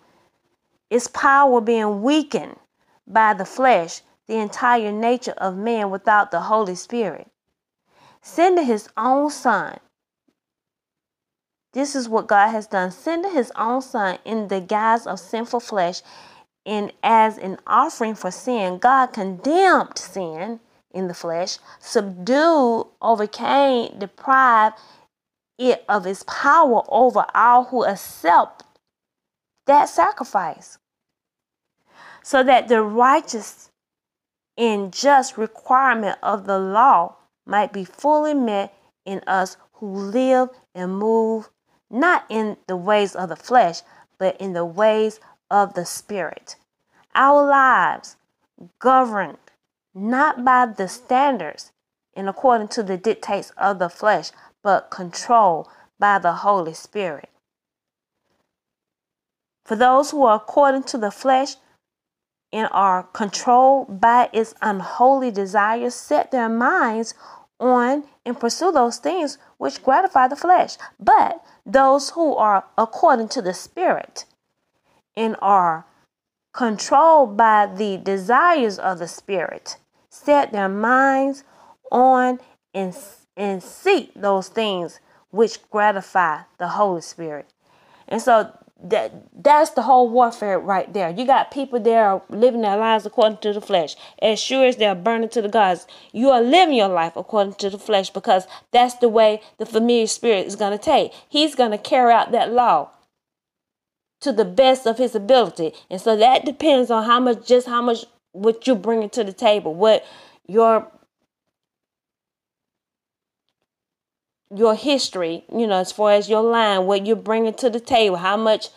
Its 0.88 1.06
power 1.08 1.60
being 1.60 2.02
weakened 2.02 2.56
by 3.06 3.34
the 3.34 3.44
flesh, 3.44 4.02
the 4.26 4.36
entire 4.36 4.92
nature 4.92 5.34
of 5.38 5.56
man 5.56 5.90
without 5.90 6.30
the 6.30 6.40
Holy 6.42 6.74
Spirit. 6.74 7.28
Sending 8.22 8.66
his 8.66 8.88
own 8.96 9.30
Son. 9.30 9.78
This 11.72 11.94
is 11.94 12.08
what 12.08 12.26
God 12.26 12.48
has 12.48 12.66
done. 12.66 12.90
Sending 12.90 13.32
his 13.32 13.52
own 13.56 13.82
Son 13.82 14.18
in 14.24 14.48
the 14.48 14.60
guise 14.60 15.06
of 15.06 15.20
sinful 15.20 15.60
flesh 15.60 16.02
and 16.70 16.92
as 17.02 17.36
an 17.36 17.58
offering 17.66 18.14
for 18.14 18.30
sin, 18.30 18.78
God 18.78 19.08
condemned 19.08 19.98
sin 19.98 20.60
in 20.92 21.08
the 21.08 21.14
flesh, 21.14 21.58
subdued, 21.80 22.86
overcame, 23.02 23.98
deprived 23.98 24.76
it 25.58 25.84
of 25.88 26.06
its 26.06 26.22
power 26.28 26.82
over 26.88 27.26
all 27.34 27.64
who 27.64 27.84
accept 27.84 28.62
that 29.66 29.88
sacrifice. 29.88 30.78
So 32.22 32.44
that 32.44 32.68
the 32.68 32.82
righteous 32.82 33.72
and 34.56 34.92
just 34.92 35.36
requirement 35.36 36.18
of 36.22 36.46
the 36.46 36.60
law 36.60 37.16
might 37.46 37.72
be 37.72 37.84
fully 37.84 38.34
met 38.34 38.72
in 39.04 39.22
us 39.26 39.56
who 39.72 39.92
live 39.92 40.50
and 40.72 40.96
move 40.96 41.50
not 41.90 42.26
in 42.28 42.58
the 42.68 42.76
ways 42.76 43.16
of 43.16 43.28
the 43.28 43.34
flesh, 43.34 43.80
but 44.18 44.40
in 44.40 44.52
the 44.52 44.64
ways 44.64 45.18
of 45.50 45.74
the 45.74 45.84
Spirit. 45.84 46.54
Our 47.20 47.46
lives 47.46 48.16
governed 48.78 49.36
not 49.94 50.42
by 50.42 50.64
the 50.64 50.88
standards 50.88 51.70
and 52.16 52.30
according 52.30 52.68
to 52.68 52.82
the 52.82 52.96
dictates 52.96 53.52
of 53.58 53.78
the 53.78 53.90
flesh, 53.90 54.30
but 54.62 54.88
controlled 54.88 55.68
by 55.98 56.18
the 56.18 56.32
Holy 56.32 56.72
Spirit. 56.72 57.28
For 59.66 59.76
those 59.76 60.12
who 60.12 60.24
are 60.24 60.36
according 60.36 60.84
to 60.84 60.96
the 60.96 61.10
flesh 61.10 61.56
and 62.54 62.70
are 62.72 63.02
controlled 63.02 64.00
by 64.00 64.30
its 64.32 64.54
unholy 64.62 65.30
desires, 65.30 65.94
set 65.94 66.30
their 66.30 66.48
minds 66.48 67.12
on 67.58 68.04
and 68.24 68.40
pursue 68.40 68.72
those 68.72 68.96
things 68.96 69.36
which 69.58 69.82
gratify 69.82 70.26
the 70.26 70.36
flesh. 70.36 70.78
But 70.98 71.44
those 71.66 72.08
who 72.10 72.34
are 72.36 72.64
according 72.78 73.28
to 73.28 73.42
the 73.42 73.52
Spirit 73.52 74.24
and 75.14 75.36
are 75.42 75.84
controlled 76.52 77.36
by 77.36 77.66
the 77.66 77.96
desires 77.96 78.78
of 78.78 78.98
the 78.98 79.08
Spirit, 79.08 79.76
set 80.08 80.52
their 80.52 80.68
minds 80.68 81.44
on 81.90 82.40
and, 82.74 82.96
and 83.36 83.62
seek 83.62 84.12
those 84.14 84.48
things 84.48 85.00
which 85.30 85.58
gratify 85.70 86.40
the 86.58 86.68
Holy 86.68 87.00
Spirit. 87.00 87.48
And 88.08 88.20
so 88.20 88.52
that 88.82 89.12
that's 89.42 89.70
the 89.70 89.82
whole 89.82 90.08
warfare 90.08 90.58
right 90.58 90.92
there. 90.92 91.10
You 91.10 91.26
got 91.26 91.50
people 91.50 91.78
there 91.78 92.20
living 92.28 92.62
their 92.62 92.76
lives 92.76 93.04
according 93.06 93.38
to 93.38 93.52
the 93.52 93.60
flesh. 93.60 93.94
As 94.20 94.40
sure 94.40 94.66
as 94.66 94.76
they're 94.76 94.94
burning 94.94 95.28
to 95.30 95.42
the 95.42 95.48
gods, 95.48 95.86
you 96.12 96.30
are 96.30 96.40
living 96.40 96.74
your 96.74 96.88
life 96.88 97.16
according 97.16 97.54
to 97.54 97.70
the 97.70 97.78
flesh 97.78 98.10
because 98.10 98.46
that's 98.70 98.94
the 98.94 99.08
way 99.08 99.42
the 99.58 99.66
familiar 99.66 100.06
spirit 100.06 100.46
is 100.46 100.56
going 100.56 100.76
to 100.76 100.82
take. 100.82 101.12
He's 101.28 101.54
going 101.54 101.72
to 101.72 101.78
carry 101.78 102.12
out 102.12 102.32
that 102.32 102.52
law 102.52 102.90
to 104.20 104.32
the 104.32 104.44
best 104.44 104.86
of 104.86 104.98
his 104.98 105.14
ability. 105.14 105.72
And 105.90 106.00
so 106.00 106.16
that 106.16 106.44
depends 106.44 106.90
on 106.90 107.04
how 107.04 107.20
much, 107.20 107.46
just 107.46 107.66
how 107.66 107.82
much 107.82 108.04
what 108.32 108.66
you're 108.66 108.76
bringing 108.76 109.10
to 109.10 109.24
the 109.24 109.32
table, 109.32 109.74
what 109.74 110.04
your 110.46 110.90
your 114.54 114.74
history, 114.74 115.44
you 115.54 115.66
know, 115.66 115.78
as 115.78 115.92
far 115.92 116.12
as 116.12 116.28
your 116.28 116.42
line, 116.42 116.86
what 116.86 117.06
you're 117.06 117.16
bringing 117.16 117.54
to 117.54 117.70
the 117.70 117.78
table, 117.78 118.16
how 118.16 118.36
much 118.36 118.68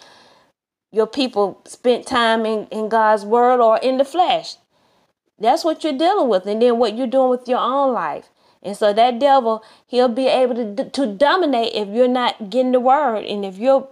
your 0.91 1.07
people 1.07 1.61
spent 1.65 2.05
time 2.05 2.45
in, 2.45 2.67
in 2.67 2.89
God's 2.89 3.25
word 3.25 3.59
or 3.59 3.79
in 3.79 3.97
the 3.97 4.05
flesh. 4.05 4.57
That's 5.39 5.65
what 5.65 5.83
you're 5.83 5.97
dealing 5.97 6.29
with. 6.29 6.45
And 6.45 6.61
then 6.61 6.77
what 6.77 6.95
you're 6.95 7.07
doing 7.07 7.31
with 7.31 7.47
your 7.47 7.57
own 7.57 7.93
life. 7.93 8.29
And 8.61 8.77
so 8.77 8.93
that 8.93 9.19
devil, 9.19 9.63
he'll 9.87 10.07
be 10.07 10.27
able 10.27 10.75
to, 10.75 10.89
to 10.91 11.07
dominate 11.07 11.73
if 11.73 11.89
you're 11.89 12.07
not 12.07 12.51
getting 12.51 12.71
the 12.71 12.79
word 12.79 13.25
and 13.25 13.43
if 13.43 13.57
you're 13.57 13.89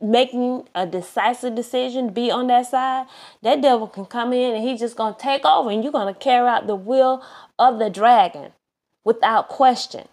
making 0.00 0.68
a 0.74 0.86
decisive 0.86 1.54
decision, 1.54 2.06
to 2.06 2.12
be 2.12 2.30
on 2.30 2.48
that 2.48 2.66
side, 2.66 3.06
that 3.42 3.62
devil 3.62 3.86
can 3.86 4.04
come 4.04 4.32
in 4.32 4.54
and 4.54 4.64
he's 4.64 4.80
just 4.80 4.96
going 4.96 5.14
to 5.14 5.20
take 5.20 5.44
over 5.44 5.70
and 5.70 5.82
you're 5.82 5.92
going 5.92 6.12
to 6.12 6.18
carry 6.18 6.48
out 6.48 6.66
the 6.66 6.74
will 6.74 7.24
of 7.58 7.78
the 7.78 7.88
dragon 7.88 8.52
without 9.04 9.48
question. 9.48 10.08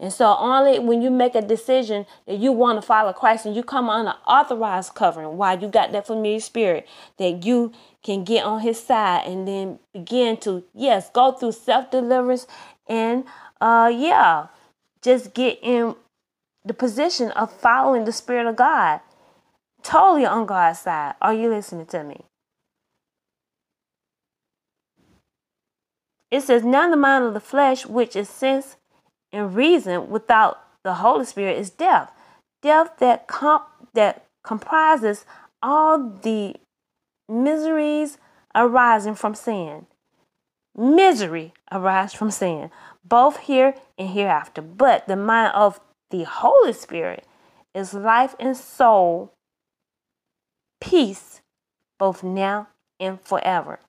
And 0.00 0.12
so 0.12 0.36
only 0.38 0.78
when 0.78 1.02
you 1.02 1.10
make 1.10 1.34
a 1.34 1.42
decision 1.42 2.04
that 2.26 2.38
you 2.38 2.52
want 2.52 2.80
to 2.80 2.86
follow 2.86 3.12
Christ 3.12 3.46
and 3.46 3.54
you 3.54 3.62
come 3.62 3.88
an 3.88 4.12
authorized 4.26 4.94
covering 4.94 5.36
while 5.36 5.58
you 5.58 5.68
got 5.68 5.92
that 5.92 6.06
familiar 6.06 6.40
spirit 6.40 6.86
that 7.18 7.44
you 7.44 7.72
can 8.02 8.24
get 8.24 8.44
on 8.44 8.60
his 8.60 8.82
side 8.82 9.26
and 9.26 9.46
then 9.46 9.78
begin 9.92 10.36
to, 10.38 10.64
yes, 10.74 11.10
go 11.10 11.32
through 11.32 11.52
self-deliverance 11.52 12.46
and 12.88 13.24
uh 13.60 13.90
yeah, 13.94 14.48
just 15.00 15.32
get 15.32 15.58
in 15.62 15.94
the 16.64 16.74
position 16.74 17.30
of 17.32 17.52
following 17.52 18.04
the 18.04 18.12
Spirit 18.12 18.46
of 18.46 18.56
God 18.56 19.00
totally 19.84 20.26
on 20.26 20.46
God's 20.46 20.80
side. 20.80 21.14
Are 21.22 21.34
you 21.34 21.48
listening 21.48 21.86
to 21.86 22.02
me? 22.02 22.24
It 26.30 26.40
says, 26.40 26.64
Now 26.64 26.90
the 26.90 26.96
mind 26.96 27.24
of 27.24 27.34
the 27.34 27.40
flesh, 27.40 27.86
which 27.86 28.16
is 28.16 28.28
sense 28.28 28.76
and 29.32 29.54
reason 29.54 30.10
without 30.10 30.58
the 30.82 30.94
Holy 30.94 31.24
Spirit, 31.24 31.58
is 31.58 31.70
death. 31.70 32.10
Death 32.62 32.98
that, 32.98 33.28
comp- 33.28 33.68
that 33.92 34.24
comprises 34.42 35.24
all 35.62 36.10
the 36.22 36.56
miseries 37.28 38.18
arising 38.54 39.14
from 39.14 39.34
sin. 39.34 39.86
Misery 40.76 41.52
arises 41.70 42.14
from 42.14 42.32
sin, 42.32 42.70
both 43.04 43.38
here 43.38 43.74
and 43.96 44.10
hereafter. 44.10 44.60
But 44.60 45.06
the 45.06 45.16
mind 45.16 45.54
of 45.54 45.78
the 46.10 46.24
Holy 46.24 46.72
Spirit 46.72 47.24
is 47.74 47.94
life 47.94 48.34
and 48.40 48.56
soul 48.56 49.33
peace 50.84 51.40
both 51.98 52.22
now 52.22 52.68
and 53.00 53.20
forever. 53.20 53.80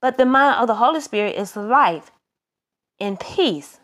But 0.00 0.18
the 0.18 0.26
mind 0.26 0.60
of 0.60 0.66
the 0.66 0.74
Holy 0.74 1.00
Spirit 1.00 1.36
is 1.36 1.56
life 1.56 2.10
and 3.00 3.18
peace. 3.18 3.80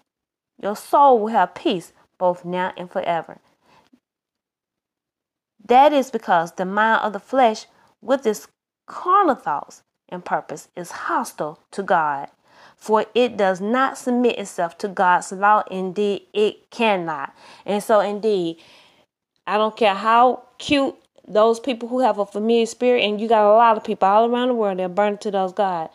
Your 0.61 0.77
soul 0.77 1.21
will 1.21 1.29
have 1.29 1.55
peace 1.55 1.93
both 2.19 2.45
now 2.45 2.73
and 2.77 2.91
forever. 2.91 3.39
That 5.65 5.93
is 5.93 6.11
because 6.11 6.53
the 6.53 6.65
mind 6.65 7.03
of 7.03 7.13
the 7.13 7.21
flesh, 7.21 7.67
with 8.03 8.27
its 8.27 8.49
carnal 8.87 9.37
thoughts 9.37 9.83
and 10.09 10.25
purpose, 10.25 10.69
is 10.77 10.91
hostile 10.91 11.61
to 11.71 11.83
God. 11.83 12.29
For 12.77 13.07
it 13.15 13.37
does 13.37 13.61
not 13.61 13.99
submit 13.99 14.39
itself 14.39 14.77
to 14.79 14.89
God's 14.89 15.33
law. 15.33 15.63
Indeed, 15.71 16.23
it 16.33 16.71
cannot. 16.71 17.35
And 17.65 17.83
so, 17.83 18.01
indeed, 18.01 18.59
I 19.47 19.59
don't 19.59 19.77
care 19.77 19.95
how 19.95 20.43
cute 20.59 20.97
those 21.27 21.61
people 21.61 21.89
who 21.89 22.01
have 22.01 22.19
a 22.19 22.27
familiar 22.27 22.67
spirit, 22.67 23.03
and 23.05 23.21
you 23.21 23.29
got 23.29 23.45
a 23.45 23.57
lot 23.57 23.77
of 23.77 23.85
people 23.85 24.09
all 24.09 24.31
around 24.31 24.49
the 24.49 24.55
world, 24.55 24.79
they're 24.79 24.89
burning 24.89 25.19
to 25.19 25.31
those 25.31 25.53
gods. 25.53 25.93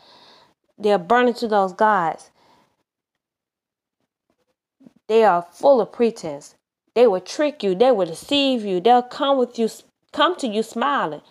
They're 0.78 0.98
burning 0.98 1.34
to 1.36 1.48
those 1.48 1.74
gods. 1.74 2.32
They 5.08 5.24
are 5.24 5.46
full 5.52 5.82
of 5.82 5.92
pretense. 5.92 6.56
They 6.96 7.08
will 7.08 7.22
trick 7.22 7.62
you. 7.62 7.76
They 7.76 7.92
will 7.92 8.08
deceive 8.08 8.66
you. 8.66 8.80
They'll 8.80 9.02
come 9.02 9.38
with 9.38 9.60
you, 9.60 9.70
come 10.14 10.36
to 10.38 10.48
you 10.48 10.64
smiling. 10.64 11.22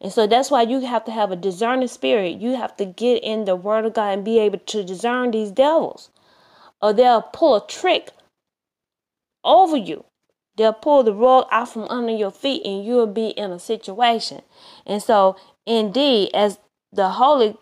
And 0.00 0.12
so 0.12 0.26
that's 0.26 0.50
why 0.50 0.62
you 0.62 0.80
have 0.80 1.04
to 1.06 1.10
have 1.10 1.32
a 1.32 1.36
discerning 1.36 1.88
spirit. 1.88 2.40
You 2.40 2.56
have 2.56 2.76
to 2.76 2.84
get 2.84 3.22
in 3.24 3.44
the 3.44 3.56
word 3.56 3.84
of 3.84 3.94
God 3.94 4.10
and 4.12 4.24
be 4.24 4.38
able 4.38 4.60
to 4.60 4.84
discern 4.84 5.32
these 5.32 5.50
devils. 5.50 6.10
Or 6.80 6.92
they'll 6.92 7.22
pull 7.22 7.56
a 7.56 7.66
trick 7.66 8.10
over 9.42 9.76
you. 9.76 10.04
They'll 10.58 10.72
pull 10.72 11.04
the 11.04 11.14
rug 11.14 11.46
out 11.52 11.72
from 11.72 11.84
under 11.84 12.12
your 12.12 12.32
feet 12.32 12.62
and 12.66 12.84
you'll 12.84 13.06
be 13.06 13.28
in 13.28 13.52
a 13.52 13.60
situation. 13.60 14.42
And 14.84 15.00
so, 15.00 15.36
indeed, 15.64 16.30
as 16.34 16.58
the 16.92 17.10
holy, 17.10 17.56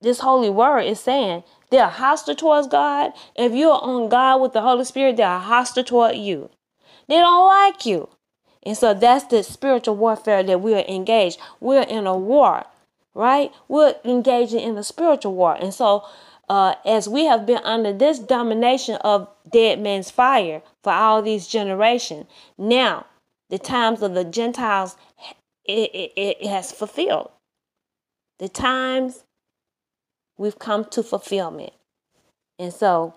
this 0.00 0.20
holy 0.20 0.48
word 0.48 0.80
is 0.80 0.98
saying, 0.98 1.44
they're 1.70 1.88
hostile 1.88 2.34
towards 2.34 2.66
God. 2.66 3.12
If 3.36 3.52
you're 3.52 3.80
on 3.80 4.08
God 4.08 4.40
with 4.40 4.54
the 4.54 4.62
Holy 4.62 4.86
Spirit, 4.86 5.18
they're 5.18 5.38
hostile 5.38 5.84
toward 5.84 6.16
you. 6.16 6.48
They 7.08 7.16
don't 7.16 7.46
like 7.46 7.84
you. 7.84 8.08
And 8.62 8.76
so 8.76 8.94
that's 8.94 9.26
the 9.26 9.42
spiritual 9.42 9.96
warfare 9.96 10.42
that 10.42 10.60
we're 10.62 10.84
engaged. 10.88 11.38
We're 11.60 11.82
in 11.82 12.06
a 12.06 12.16
war, 12.16 12.64
right? 13.14 13.52
We're 13.68 13.96
engaging 14.04 14.60
in 14.60 14.78
a 14.78 14.82
spiritual 14.82 15.34
war. 15.34 15.56
And 15.60 15.74
so 15.74 16.04
uh, 16.48 16.74
as 16.84 17.08
we 17.08 17.24
have 17.24 17.46
been 17.46 17.62
under 17.64 17.92
this 17.92 18.18
domination 18.18 18.96
of 18.96 19.28
dead 19.50 19.80
man's 19.80 20.10
fire 20.10 20.62
for 20.82 20.92
all 20.92 21.22
these 21.22 21.46
generations. 21.46 22.26
Now, 22.56 23.06
the 23.50 23.58
times 23.58 24.02
of 24.02 24.14
the 24.14 24.24
Gentiles 24.24 24.96
it, 25.68 25.90
it, 25.94 26.12
it 26.40 26.46
has 26.46 26.72
fulfilled. 26.72 27.30
The 28.38 28.48
times 28.48 29.24
we've 30.38 30.58
come 30.58 30.84
to 30.86 31.02
fulfillment. 31.02 31.72
And 32.58 32.72
so 32.72 33.14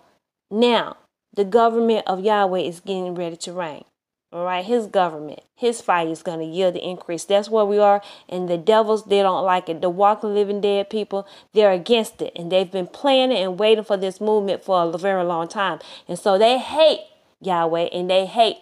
now 0.50 0.98
the 1.34 1.46
government 1.46 2.06
of 2.08 2.20
Yahweh 2.20 2.60
is 2.60 2.82
getting 2.82 3.16
ready 3.16 3.38
to 3.38 3.54
reign. 3.54 3.86
All 4.34 4.46
right, 4.46 4.64
his 4.64 4.88
government, 4.88 5.42
his 5.56 5.82
fight 5.82 6.08
is 6.08 6.24
going 6.24 6.40
to 6.40 6.46
yield 6.46 6.76
the 6.76 6.88
increase. 6.88 7.26
That's 7.26 7.50
where 7.50 7.66
we 7.66 7.80
are. 7.80 8.02
And 8.30 8.48
the 8.48 8.58
devils, 8.58 9.04
they 9.04 9.22
don't 9.22 9.44
like 9.44 9.68
it. 9.68 9.82
The 9.82 9.90
walking, 9.90 10.34
living 10.34 10.62
dead 10.62 10.90
people, 10.90 11.28
they're 11.52 11.74
against 11.74 12.22
it. 12.22 12.32
And 12.38 12.50
they've 12.50 12.72
been 12.72 12.88
planning 12.88 13.38
and 13.38 13.60
waiting 13.60 13.84
for 13.84 13.98
this 13.98 14.22
movement 14.22 14.64
for 14.64 14.84
a 14.84 14.98
very 14.98 15.26
long 15.26 15.50
time. 15.50 15.80
And 16.08 16.18
so 16.18 16.38
they 16.38 16.60
hate 16.60 17.02
Yahweh 17.42 17.90
and 17.92 18.10
they 18.10 18.26
hate 18.26 18.58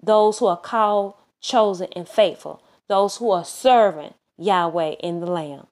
those 0.00 0.38
who 0.38 0.46
are 0.46 0.56
called, 0.56 1.14
chosen, 1.40 1.88
and 1.96 2.08
faithful, 2.08 2.62
those 2.86 3.16
who 3.16 3.32
are 3.32 3.44
serving 3.44 4.14
Yahweh 4.38 4.94
in 5.00 5.18
the 5.18 5.26
Lamb. 5.26 5.66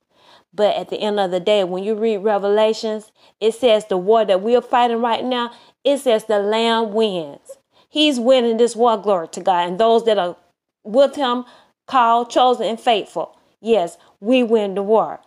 But 0.53 0.75
at 0.75 0.89
the 0.89 1.01
end 1.01 1.21
of 1.21 1.31
the 1.31 1.39
day, 1.39 1.63
when 1.63 1.85
you 1.85 1.95
read 1.95 2.19
Revelations, 2.19 3.13
it 3.41 3.55
says 3.55 3.87
the 3.87 3.97
war 3.97 4.25
that 4.25 4.43
we 4.43 4.57
are 4.57 4.63
fighting 4.63 5.01
right 5.01 5.25
now, 5.25 5.53
it 5.85 5.99
says 5.99 6.25
the 6.25 6.41
Lamb 6.41 6.93
wins. 6.93 7.59
He's 7.91 8.21
winning 8.21 8.57
this 8.57 8.77
war, 8.77 8.97
glory 8.97 9.29
to 9.29 9.41
God. 9.41 9.69
And 9.69 9.79
those 9.79 10.05
that 10.05 10.17
are 10.17 10.37
with 10.85 11.17
him, 11.17 11.45
called, 11.87 12.31
chosen, 12.31 12.67
and 12.67 12.81
faithful. 12.81 13.37
Yes, 13.61 13.99
we 14.21 14.43
win 14.43 14.75
the 14.75 14.83
war. 14.83 15.21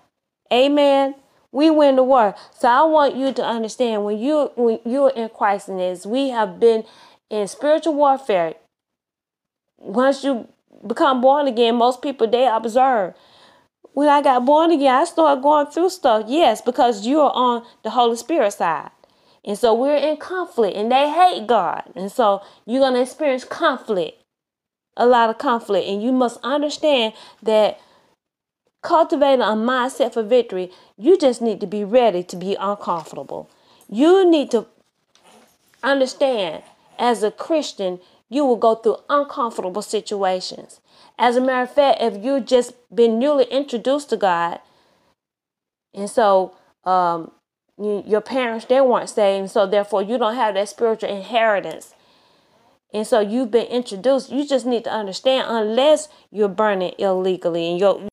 Amen. 0.52 1.16
We 1.52 1.70
win 1.70 1.98
the 1.98 2.04
war. 2.04 2.36
So 2.58 2.68
I 2.68 2.84
want 2.84 3.16
you 3.16 3.32
to 3.34 3.46
understand 3.46 4.06
when 4.06 4.18
you 4.18 4.52
when 4.56 4.80
you're 4.86 5.12
in 5.12 5.30
Christ 5.30 5.68
and 5.68 6.00
we 6.06 6.30
have 6.30 6.60
been 6.60 6.84
in 7.30 7.48
spiritual 7.48 7.94
warfare. 7.94 8.56
Once 9.78 10.24
you 10.24 10.48
become 10.88 11.22
born 11.22 11.48
again, 11.48 11.76
most 11.76 12.02
people 12.02 12.28
they 12.28 12.48
observe. 12.48 13.14
When 13.92 14.10
I 14.10 14.22
got 14.24 14.46
born 14.46 14.72
again, 14.72 14.96
I 14.96 15.04
started 15.04 15.44
going 15.44 15.68
through 15.68 15.90
stuff. 15.90 16.26
Yes, 16.28 16.62
because 16.62 17.06
you 17.06 17.20
are 17.20 17.32
on 17.34 17.64
the 17.84 17.92
Holy 17.92 18.16
Spirit 18.16 18.54
side. 18.54 18.90
And 19.46 19.58
so 19.58 19.74
we're 19.74 19.98
in 19.98 20.18
conflict 20.18 20.78
and 20.78 20.92
they 20.92 21.10
hate 21.10 21.48
God. 21.48 21.84
And 21.96 22.12
so 22.12 22.42
you're 22.66 22.80
going 22.80 22.94
to 22.94 23.02
experience 23.02 23.44
conflict, 23.44 24.22
a 24.96 25.06
lot 25.06 25.30
of 25.30 25.38
conflict. 25.38 25.88
And 25.88 26.02
you 26.02 26.12
must 26.12 26.40
understand 26.44 27.14
that 27.42 27.80
cultivating 28.82 29.42
a 29.42 29.56
mindset 29.56 30.14
for 30.14 30.24
victory, 30.24 30.72
you 30.98 31.18
just 31.18 31.42
need 31.42 31.60
to 31.62 31.68
be 31.68 31.84
ready 31.84 32.24
to 32.24 32.36
be 32.36 32.56
uncomfortable. 32.60 33.50
You 33.90 34.30
need 34.30 34.52
to 34.52 34.68
understand 35.82 36.64
as 36.98 37.24
a 37.24 37.32
Christian, 37.32 38.00
you 38.30 38.46
will 38.46 38.56
go 38.56 38.76
through 38.76 38.98
uncomfortable 39.10 39.82
situations. 39.82 40.80
As 41.20 41.36
a 41.36 41.42
matter 41.42 41.64
of 41.64 41.74
fact, 41.74 42.02
if 42.02 42.24
you've 42.24 42.46
just 42.46 42.74
been 42.94 43.20
newly 43.20 43.46
introduced 43.46 44.10
to 44.10 44.18
God, 44.18 44.60
and 45.94 46.10
so 46.10 46.56
um, 46.86 47.32
you, 47.78 48.04
your 48.06 48.22
parents 48.22 48.66
they 48.66 48.82
weren't 48.82 49.10
saved, 49.10 49.52
so 49.52 49.66
therefore 49.66 50.02
you 50.02 50.18
don't 50.18 50.36
have 50.36 50.56
that 50.56 50.70
spiritual 50.70 51.10
inheritance. 51.10 51.94
And 52.94 53.08
so 53.08 53.20
you've 53.20 53.50
been 53.50 53.66
introduced. 53.68 54.32
You 54.32 54.48
just 54.48 54.66
need 54.66 54.84
to 54.84 54.92
understand, 54.92 55.48
unless 55.50 56.10
you're 56.32 56.48
burning 56.48 56.94
illegally 57.00 57.72
and 57.72 57.80
you're 57.80 58.08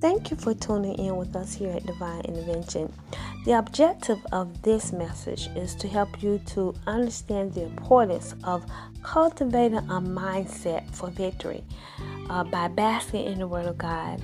Thank 0.00 0.30
you 0.30 0.36
for 0.36 0.52
tuning 0.52 0.98
in 0.98 1.16
with 1.16 1.34
us 1.34 1.54
here 1.54 1.70
at 1.70 1.86
Divine 1.86 2.20
Intervention. 2.26 2.92
The 3.44 3.58
objective 3.58 4.24
of 4.32 4.62
this 4.62 4.90
message 4.90 5.48
is 5.54 5.74
to 5.74 5.86
help 5.86 6.22
you 6.22 6.40
to 6.46 6.74
understand 6.86 7.52
the 7.52 7.64
importance 7.64 8.34
of 8.42 8.64
cultivating 9.02 9.76
a 9.76 10.00
mindset 10.00 10.90
for 10.94 11.10
victory 11.10 11.62
uh, 12.30 12.44
by 12.44 12.68
basking 12.68 13.26
in 13.26 13.40
the 13.40 13.46
Word 13.46 13.66
of 13.66 13.76
God. 13.76 14.22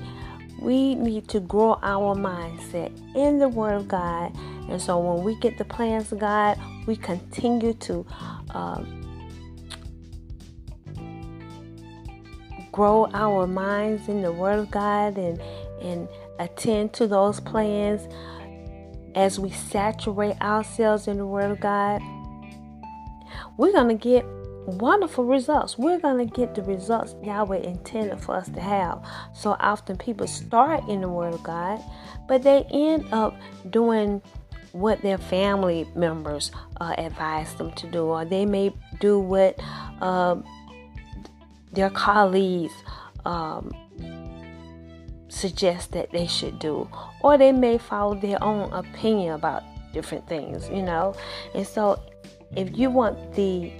We 0.59 0.95
need 0.95 1.29
to 1.29 1.41
grow 1.41 1.79
our 1.83 2.15
mindset 2.15 2.97
in 3.15 3.39
the 3.39 3.49
Word 3.49 3.75
of 3.75 3.89
God, 3.89 4.35
and 4.71 4.81
so 4.81 4.99
when 4.99 5.23
we 5.23 5.39
get 5.39 5.59
the 5.59 5.67
plans 5.67 6.11
of 6.13 6.19
God, 6.19 6.59
we 6.87 6.97
continue 6.97 7.75
to. 7.75 8.07
Uh, 8.49 8.83
grow 12.73 13.11
our 13.13 13.49
minds 13.49 14.09
in 14.09 14.23
the 14.23 14.31
Word 14.31 14.61
of 14.61 14.71
God 14.71 15.19
and 15.19 15.43
and 15.83 16.09
attend 16.39 16.93
to 16.95 17.09
those 17.09 17.41
plans 17.41 18.07
as 19.15 19.39
we 19.39 19.51
saturate 19.51 20.41
ourselves 20.41 21.09
in 21.09 21.17
the 21.19 21.27
Word 21.27 21.51
of 21.51 21.61
God, 21.61 22.01
we're 23.57 23.73
going 23.73 23.89
to 23.89 23.95
get 23.95 24.25
wonderful 24.67 25.25
results. 25.25 25.79
We're 25.79 25.99
going 25.99 26.27
to 26.27 26.35
get 26.35 26.55
the 26.55 26.63
results 26.63 27.15
Yahweh 27.23 27.59
intended 27.59 28.21
for 28.21 28.37
us 28.37 28.49
to 28.51 28.61
have. 28.61 29.05
So 29.35 29.57
often 29.61 29.97
people 29.97 30.27
start 30.27 30.89
in 30.89 31.01
the 31.01 31.09
Word 31.09 31.35
of 31.35 31.43
God, 31.43 31.81
but 32.29 32.43
they 32.43 32.65
end 32.71 33.07
up 33.13 33.37
doing 33.71 34.23
what 34.73 35.03
their 35.03 35.19
family 35.19 35.89
members 35.97 36.53
uh, 36.81 36.95
advise 36.97 37.55
them 37.55 37.73
to 37.73 37.91
do, 37.91 38.05
or 38.05 38.25
they 38.25 38.47
may 38.47 38.73
do 39.01 39.19
what 39.19 39.59
uh, 40.01 40.37
their 41.73 41.91
colleagues 41.91 42.73
um, 43.25 43.73
suggest 45.31 45.93
that 45.93 46.11
they 46.11 46.27
should 46.27 46.59
do, 46.59 46.89
or 47.23 47.39
they 47.39 47.53
may 47.53 47.79
follow 47.79 48.15
their 48.15 48.43
own 48.43 48.73
opinion 48.73 49.35
about 49.35 49.63
different 49.93 50.27
things, 50.29 50.69
you 50.69 50.83
know. 50.83 51.15
And 51.55 51.67
so, 51.67 52.01
if 52.57 52.77
you 52.77 52.91
want 52.91 53.35
the 53.35 53.73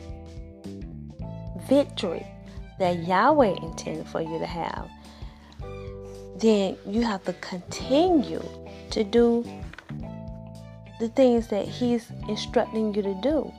victory 1.69 2.27
that 2.79 2.99
Yahweh 3.05 3.57
intended 3.63 4.07
for 4.07 4.21
you 4.21 4.39
to 4.39 4.47
have, 4.47 4.89
then 6.37 6.77
you 6.87 7.03
have 7.03 7.23
to 7.25 7.33
continue 7.35 8.43
to 8.91 9.05
do 9.05 9.45
the 10.99 11.09
things 11.09 11.49
that 11.49 11.67
He's 11.67 12.11
instructing 12.29 12.95
you 12.95 13.03
to 13.03 13.15
do 13.21 13.53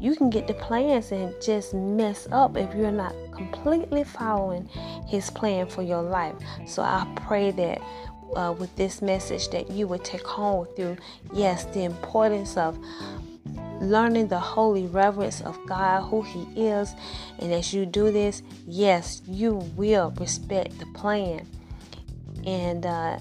you 0.00 0.14
can 0.16 0.30
get 0.30 0.46
the 0.46 0.54
plans 0.54 1.12
and 1.12 1.34
just 1.40 1.74
mess 1.74 2.26
up 2.32 2.56
if 2.56 2.74
you're 2.74 2.90
not 2.90 3.14
completely 3.34 4.04
following 4.04 4.68
his 5.06 5.30
plan 5.30 5.66
for 5.66 5.82
your 5.82 6.02
life. 6.02 6.36
So 6.66 6.82
I 6.82 7.06
pray 7.26 7.50
that 7.52 7.80
uh, 8.36 8.52
with 8.52 8.74
this 8.76 9.02
message 9.02 9.48
that 9.50 9.70
you 9.70 9.86
would 9.88 10.04
take 10.04 10.26
home 10.26 10.66
through, 10.76 10.96
yes, 11.32 11.64
the 11.66 11.84
importance 11.84 12.56
of 12.56 12.78
learning 13.80 14.28
the 14.28 14.38
holy 14.38 14.86
reverence 14.86 15.40
of 15.40 15.58
God, 15.66 16.02
who 16.02 16.22
He 16.22 16.42
is. 16.68 16.94
And 17.38 17.52
as 17.52 17.72
you 17.72 17.86
do 17.86 18.10
this, 18.10 18.42
yes, 18.66 19.22
you 19.26 19.54
will 19.76 20.12
respect 20.18 20.78
the 20.78 20.86
plan 20.86 21.46
and 22.46 22.86
uh, 22.86 23.18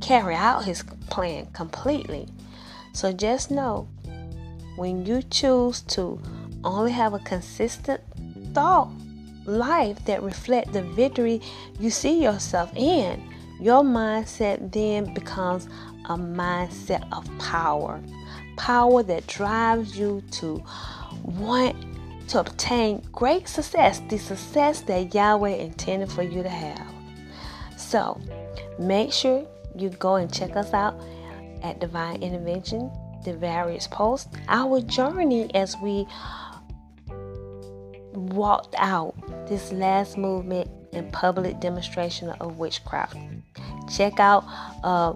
carry 0.00 0.34
out 0.34 0.64
His 0.64 0.82
plan 1.10 1.46
completely. 1.52 2.28
So 2.92 3.12
just 3.12 3.50
know 3.50 3.88
when 4.76 5.06
you 5.06 5.22
choose 5.22 5.80
to 5.82 6.20
only 6.64 6.92
have 6.92 7.14
a 7.14 7.18
consistent 7.20 8.00
thought 8.54 8.90
life 9.44 10.04
that 10.04 10.22
reflect 10.22 10.72
the 10.72 10.82
victory 10.82 11.40
you 11.78 11.90
see 11.90 12.22
yourself 12.22 12.72
in. 12.76 13.22
Your 13.60 13.82
mindset 13.82 14.72
then 14.72 15.14
becomes 15.14 15.66
a 16.06 16.16
mindset 16.16 17.06
of 17.12 17.26
power. 17.38 18.00
Power 18.56 19.02
that 19.04 19.26
drives 19.26 19.98
you 19.98 20.22
to 20.32 20.62
want 21.22 21.76
to 22.28 22.40
obtain 22.40 23.00
great 23.12 23.48
success 23.48 24.00
the 24.08 24.18
success 24.18 24.80
that 24.82 25.14
yahweh 25.14 25.50
intended 25.50 26.10
for 26.10 26.22
you 26.22 26.42
to 26.42 26.48
have. 26.48 26.86
So 27.76 28.20
make 28.78 29.12
sure 29.12 29.46
you 29.76 29.90
go 29.90 30.16
and 30.16 30.32
check 30.32 30.56
us 30.56 30.72
out 30.72 31.00
at 31.62 31.80
divine 31.80 32.22
intervention 32.22 32.90
the 33.24 33.34
various 33.34 33.86
posts, 33.86 34.28
our 34.48 34.80
journey 34.80 35.52
as 35.54 35.76
we 35.78 36.06
walked 38.12 38.74
out 38.78 39.14
this 39.48 39.72
last 39.72 40.16
movement 40.16 40.70
and 40.92 41.12
public 41.12 41.60
demonstration 41.60 42.28
of 42.40 42.58
witchcraft. 42.58 43.16
Check 43.94 44.20
out 44.20 44.44
uh, 44.84 45.14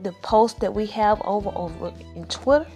the 0.00 0.12
post 0.22 0.60
that 0.60 0.74
we 0.74 0.86
have 0.86 1.20
over 1.24 1.50
over 1.54 1.92
in 2.14 2.26
Twitter, 2.26 2.66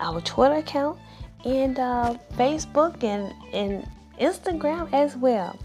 our 0.00 0.20
Twitter 0.20 0.56
account, 0.56 0.98
and 1.44 1.78
uh, 1.78 2.16
Facebook 2.34 3.02
and, 3.04 3.32
and 3.52 3.88
Instagram 4.20 4.92
as 4.92 5.16
well. 5.16 5.58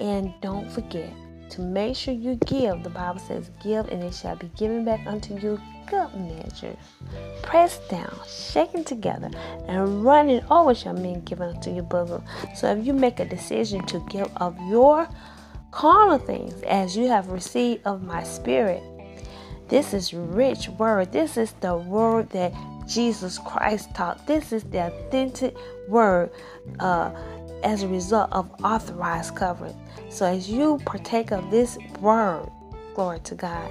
And 0.00 0.32
don't 0.40 0.70
forget 0.70 1.12
to 1.50 1.60
make 1.60 1.96
sure 1.96 2.14
you 2.14 2.36
give. 2.46 2.82
The 2.82 2.90
Bible 2.90 3.20
says, 3.20 3.50
Give, 3.62 3.86
and 3.88 4.02
it 4.02 4.14
shall 4.14 4.36
be 4.36 4.48
given 4.56 4.84
back 4.84 5.06
unto 5.06 5.38
you 5.38 5.60
good 5.86 6.14
measure, 6.14 6.76
pressed 7.42 7.88
down, 7.88 8.14
shaken 8.28 8.84
together, 8.84 9.30
and 9.66 10.04
running 10.04 10.44
over 10.50 10.74
shall 10.74 10.94
men 10.94 11.20
given 11.24 11.56
unto 11.56 11.72
your 11.72 11.84
bosom. 11.84 12.22
So 12.54 12.70
if 12.74 12.86
you 12.86 12.92
make 12.92 13.20
a 13.20 13.24
decision 13.24 13.84
to 13.86 14.00
give 14.10 14.30
of 14.36 14.58
your 14.68 15.08
carnal 15.74 16.18
things 16.18 16.62
as 16.62 16.96
you 16.96 17.08
have 17.08 17.28
received 17.28 17.84
of 17.84 18.02
my 18.02 18.22
spirit. 18.22 18.82
This 19.68 19.92
is 19.92 20.14
rich 20.14 20.68
word. 20.68 21.10
This 21.10 21.36
is 21.36 21.52
the 21.60 21.76
word 21.76 22.30
that 22.30 22.52
Jesus 22.86 23.38
Christ 23.38 23.92
taught. 23.94 24.24
This 24.26 24.52
is 24.52 24.62
the 24.64 24.86
authentic 24.86 25.56
word 25.88 26.30
uh, 26.78 27.10
as 27.64 27.82
a 27.82 27.88
result 27.88 28.30
of 28.30 28.50
authorized 28.62 29.34
covering. 29.34 29.74
So 30.10 30.26
as 30.26 30.48
you 30.48 30.80
partake 30.84 31.32
of 31.32 31.50
this 31.50 31.76
word, 32.00 32.48
glory 32.94 33.18
to 33.20 33.34
God, 33.34 33.68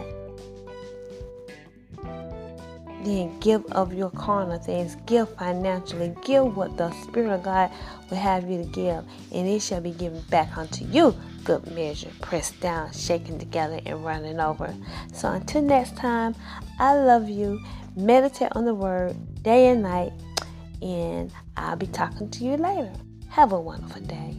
then 3.06 3.40
give 3.40 3.66
of 3.68 3.94
your 3.94 4.10
carnal 4.12 4.60
things, 4.60 4.98
give 5.06 5.30
financially, 5.36 6.16
give 6.24 6.56
what 6.56 6.78
the 6.78 6.92
Spirit 7.04 7.32
of 7.32 7.44
God 7.44 7.72
will 8.10 8.18
have 8.18 8.50
you 8.50 8.64
to 8.64 8.70
give, 8.70 9.04
and 9.32 9.48
it 9.48 9.62
shall 9.62 9.82
be 9.82 9.92
given 9.92 10.22
back 10.30 10.58
unto 10.58 10.86
you. 10.86 11.16
Good 11.44 11.68
measure, 11.74 12.12
pressed 12.22 12.60
down, 12.62 12.92
shaken 12.94 13.38
together, 13.38 13.80
and 13.86 14.04
running 14.04 14.40
over. 14.40 14.74
So 15.14 15.32
until 15.32 15.62
next 15.62 15.98
time, 15.98 16.36
I 16.80 16.96
love 16.96 17.30
you. 17.30 17.60
Meditate 17.96 18.52
on 18.54 18.66
the 18.66 18.74
word 18.74 19.16
day 19.44 19.68
and 19.68 19.84
night, 19.84 20.14
and 20.82 21.32
I'll 21.58 21.76
be 21.76 21.88
talking 21.88 22.30
to 22.32 22.44
you 22.44 22.58
later. 22.58 22.92
Have 23.30 23.52
a 23.52 23.60
wonderful 23.60 24.02
day. 24.02 24.36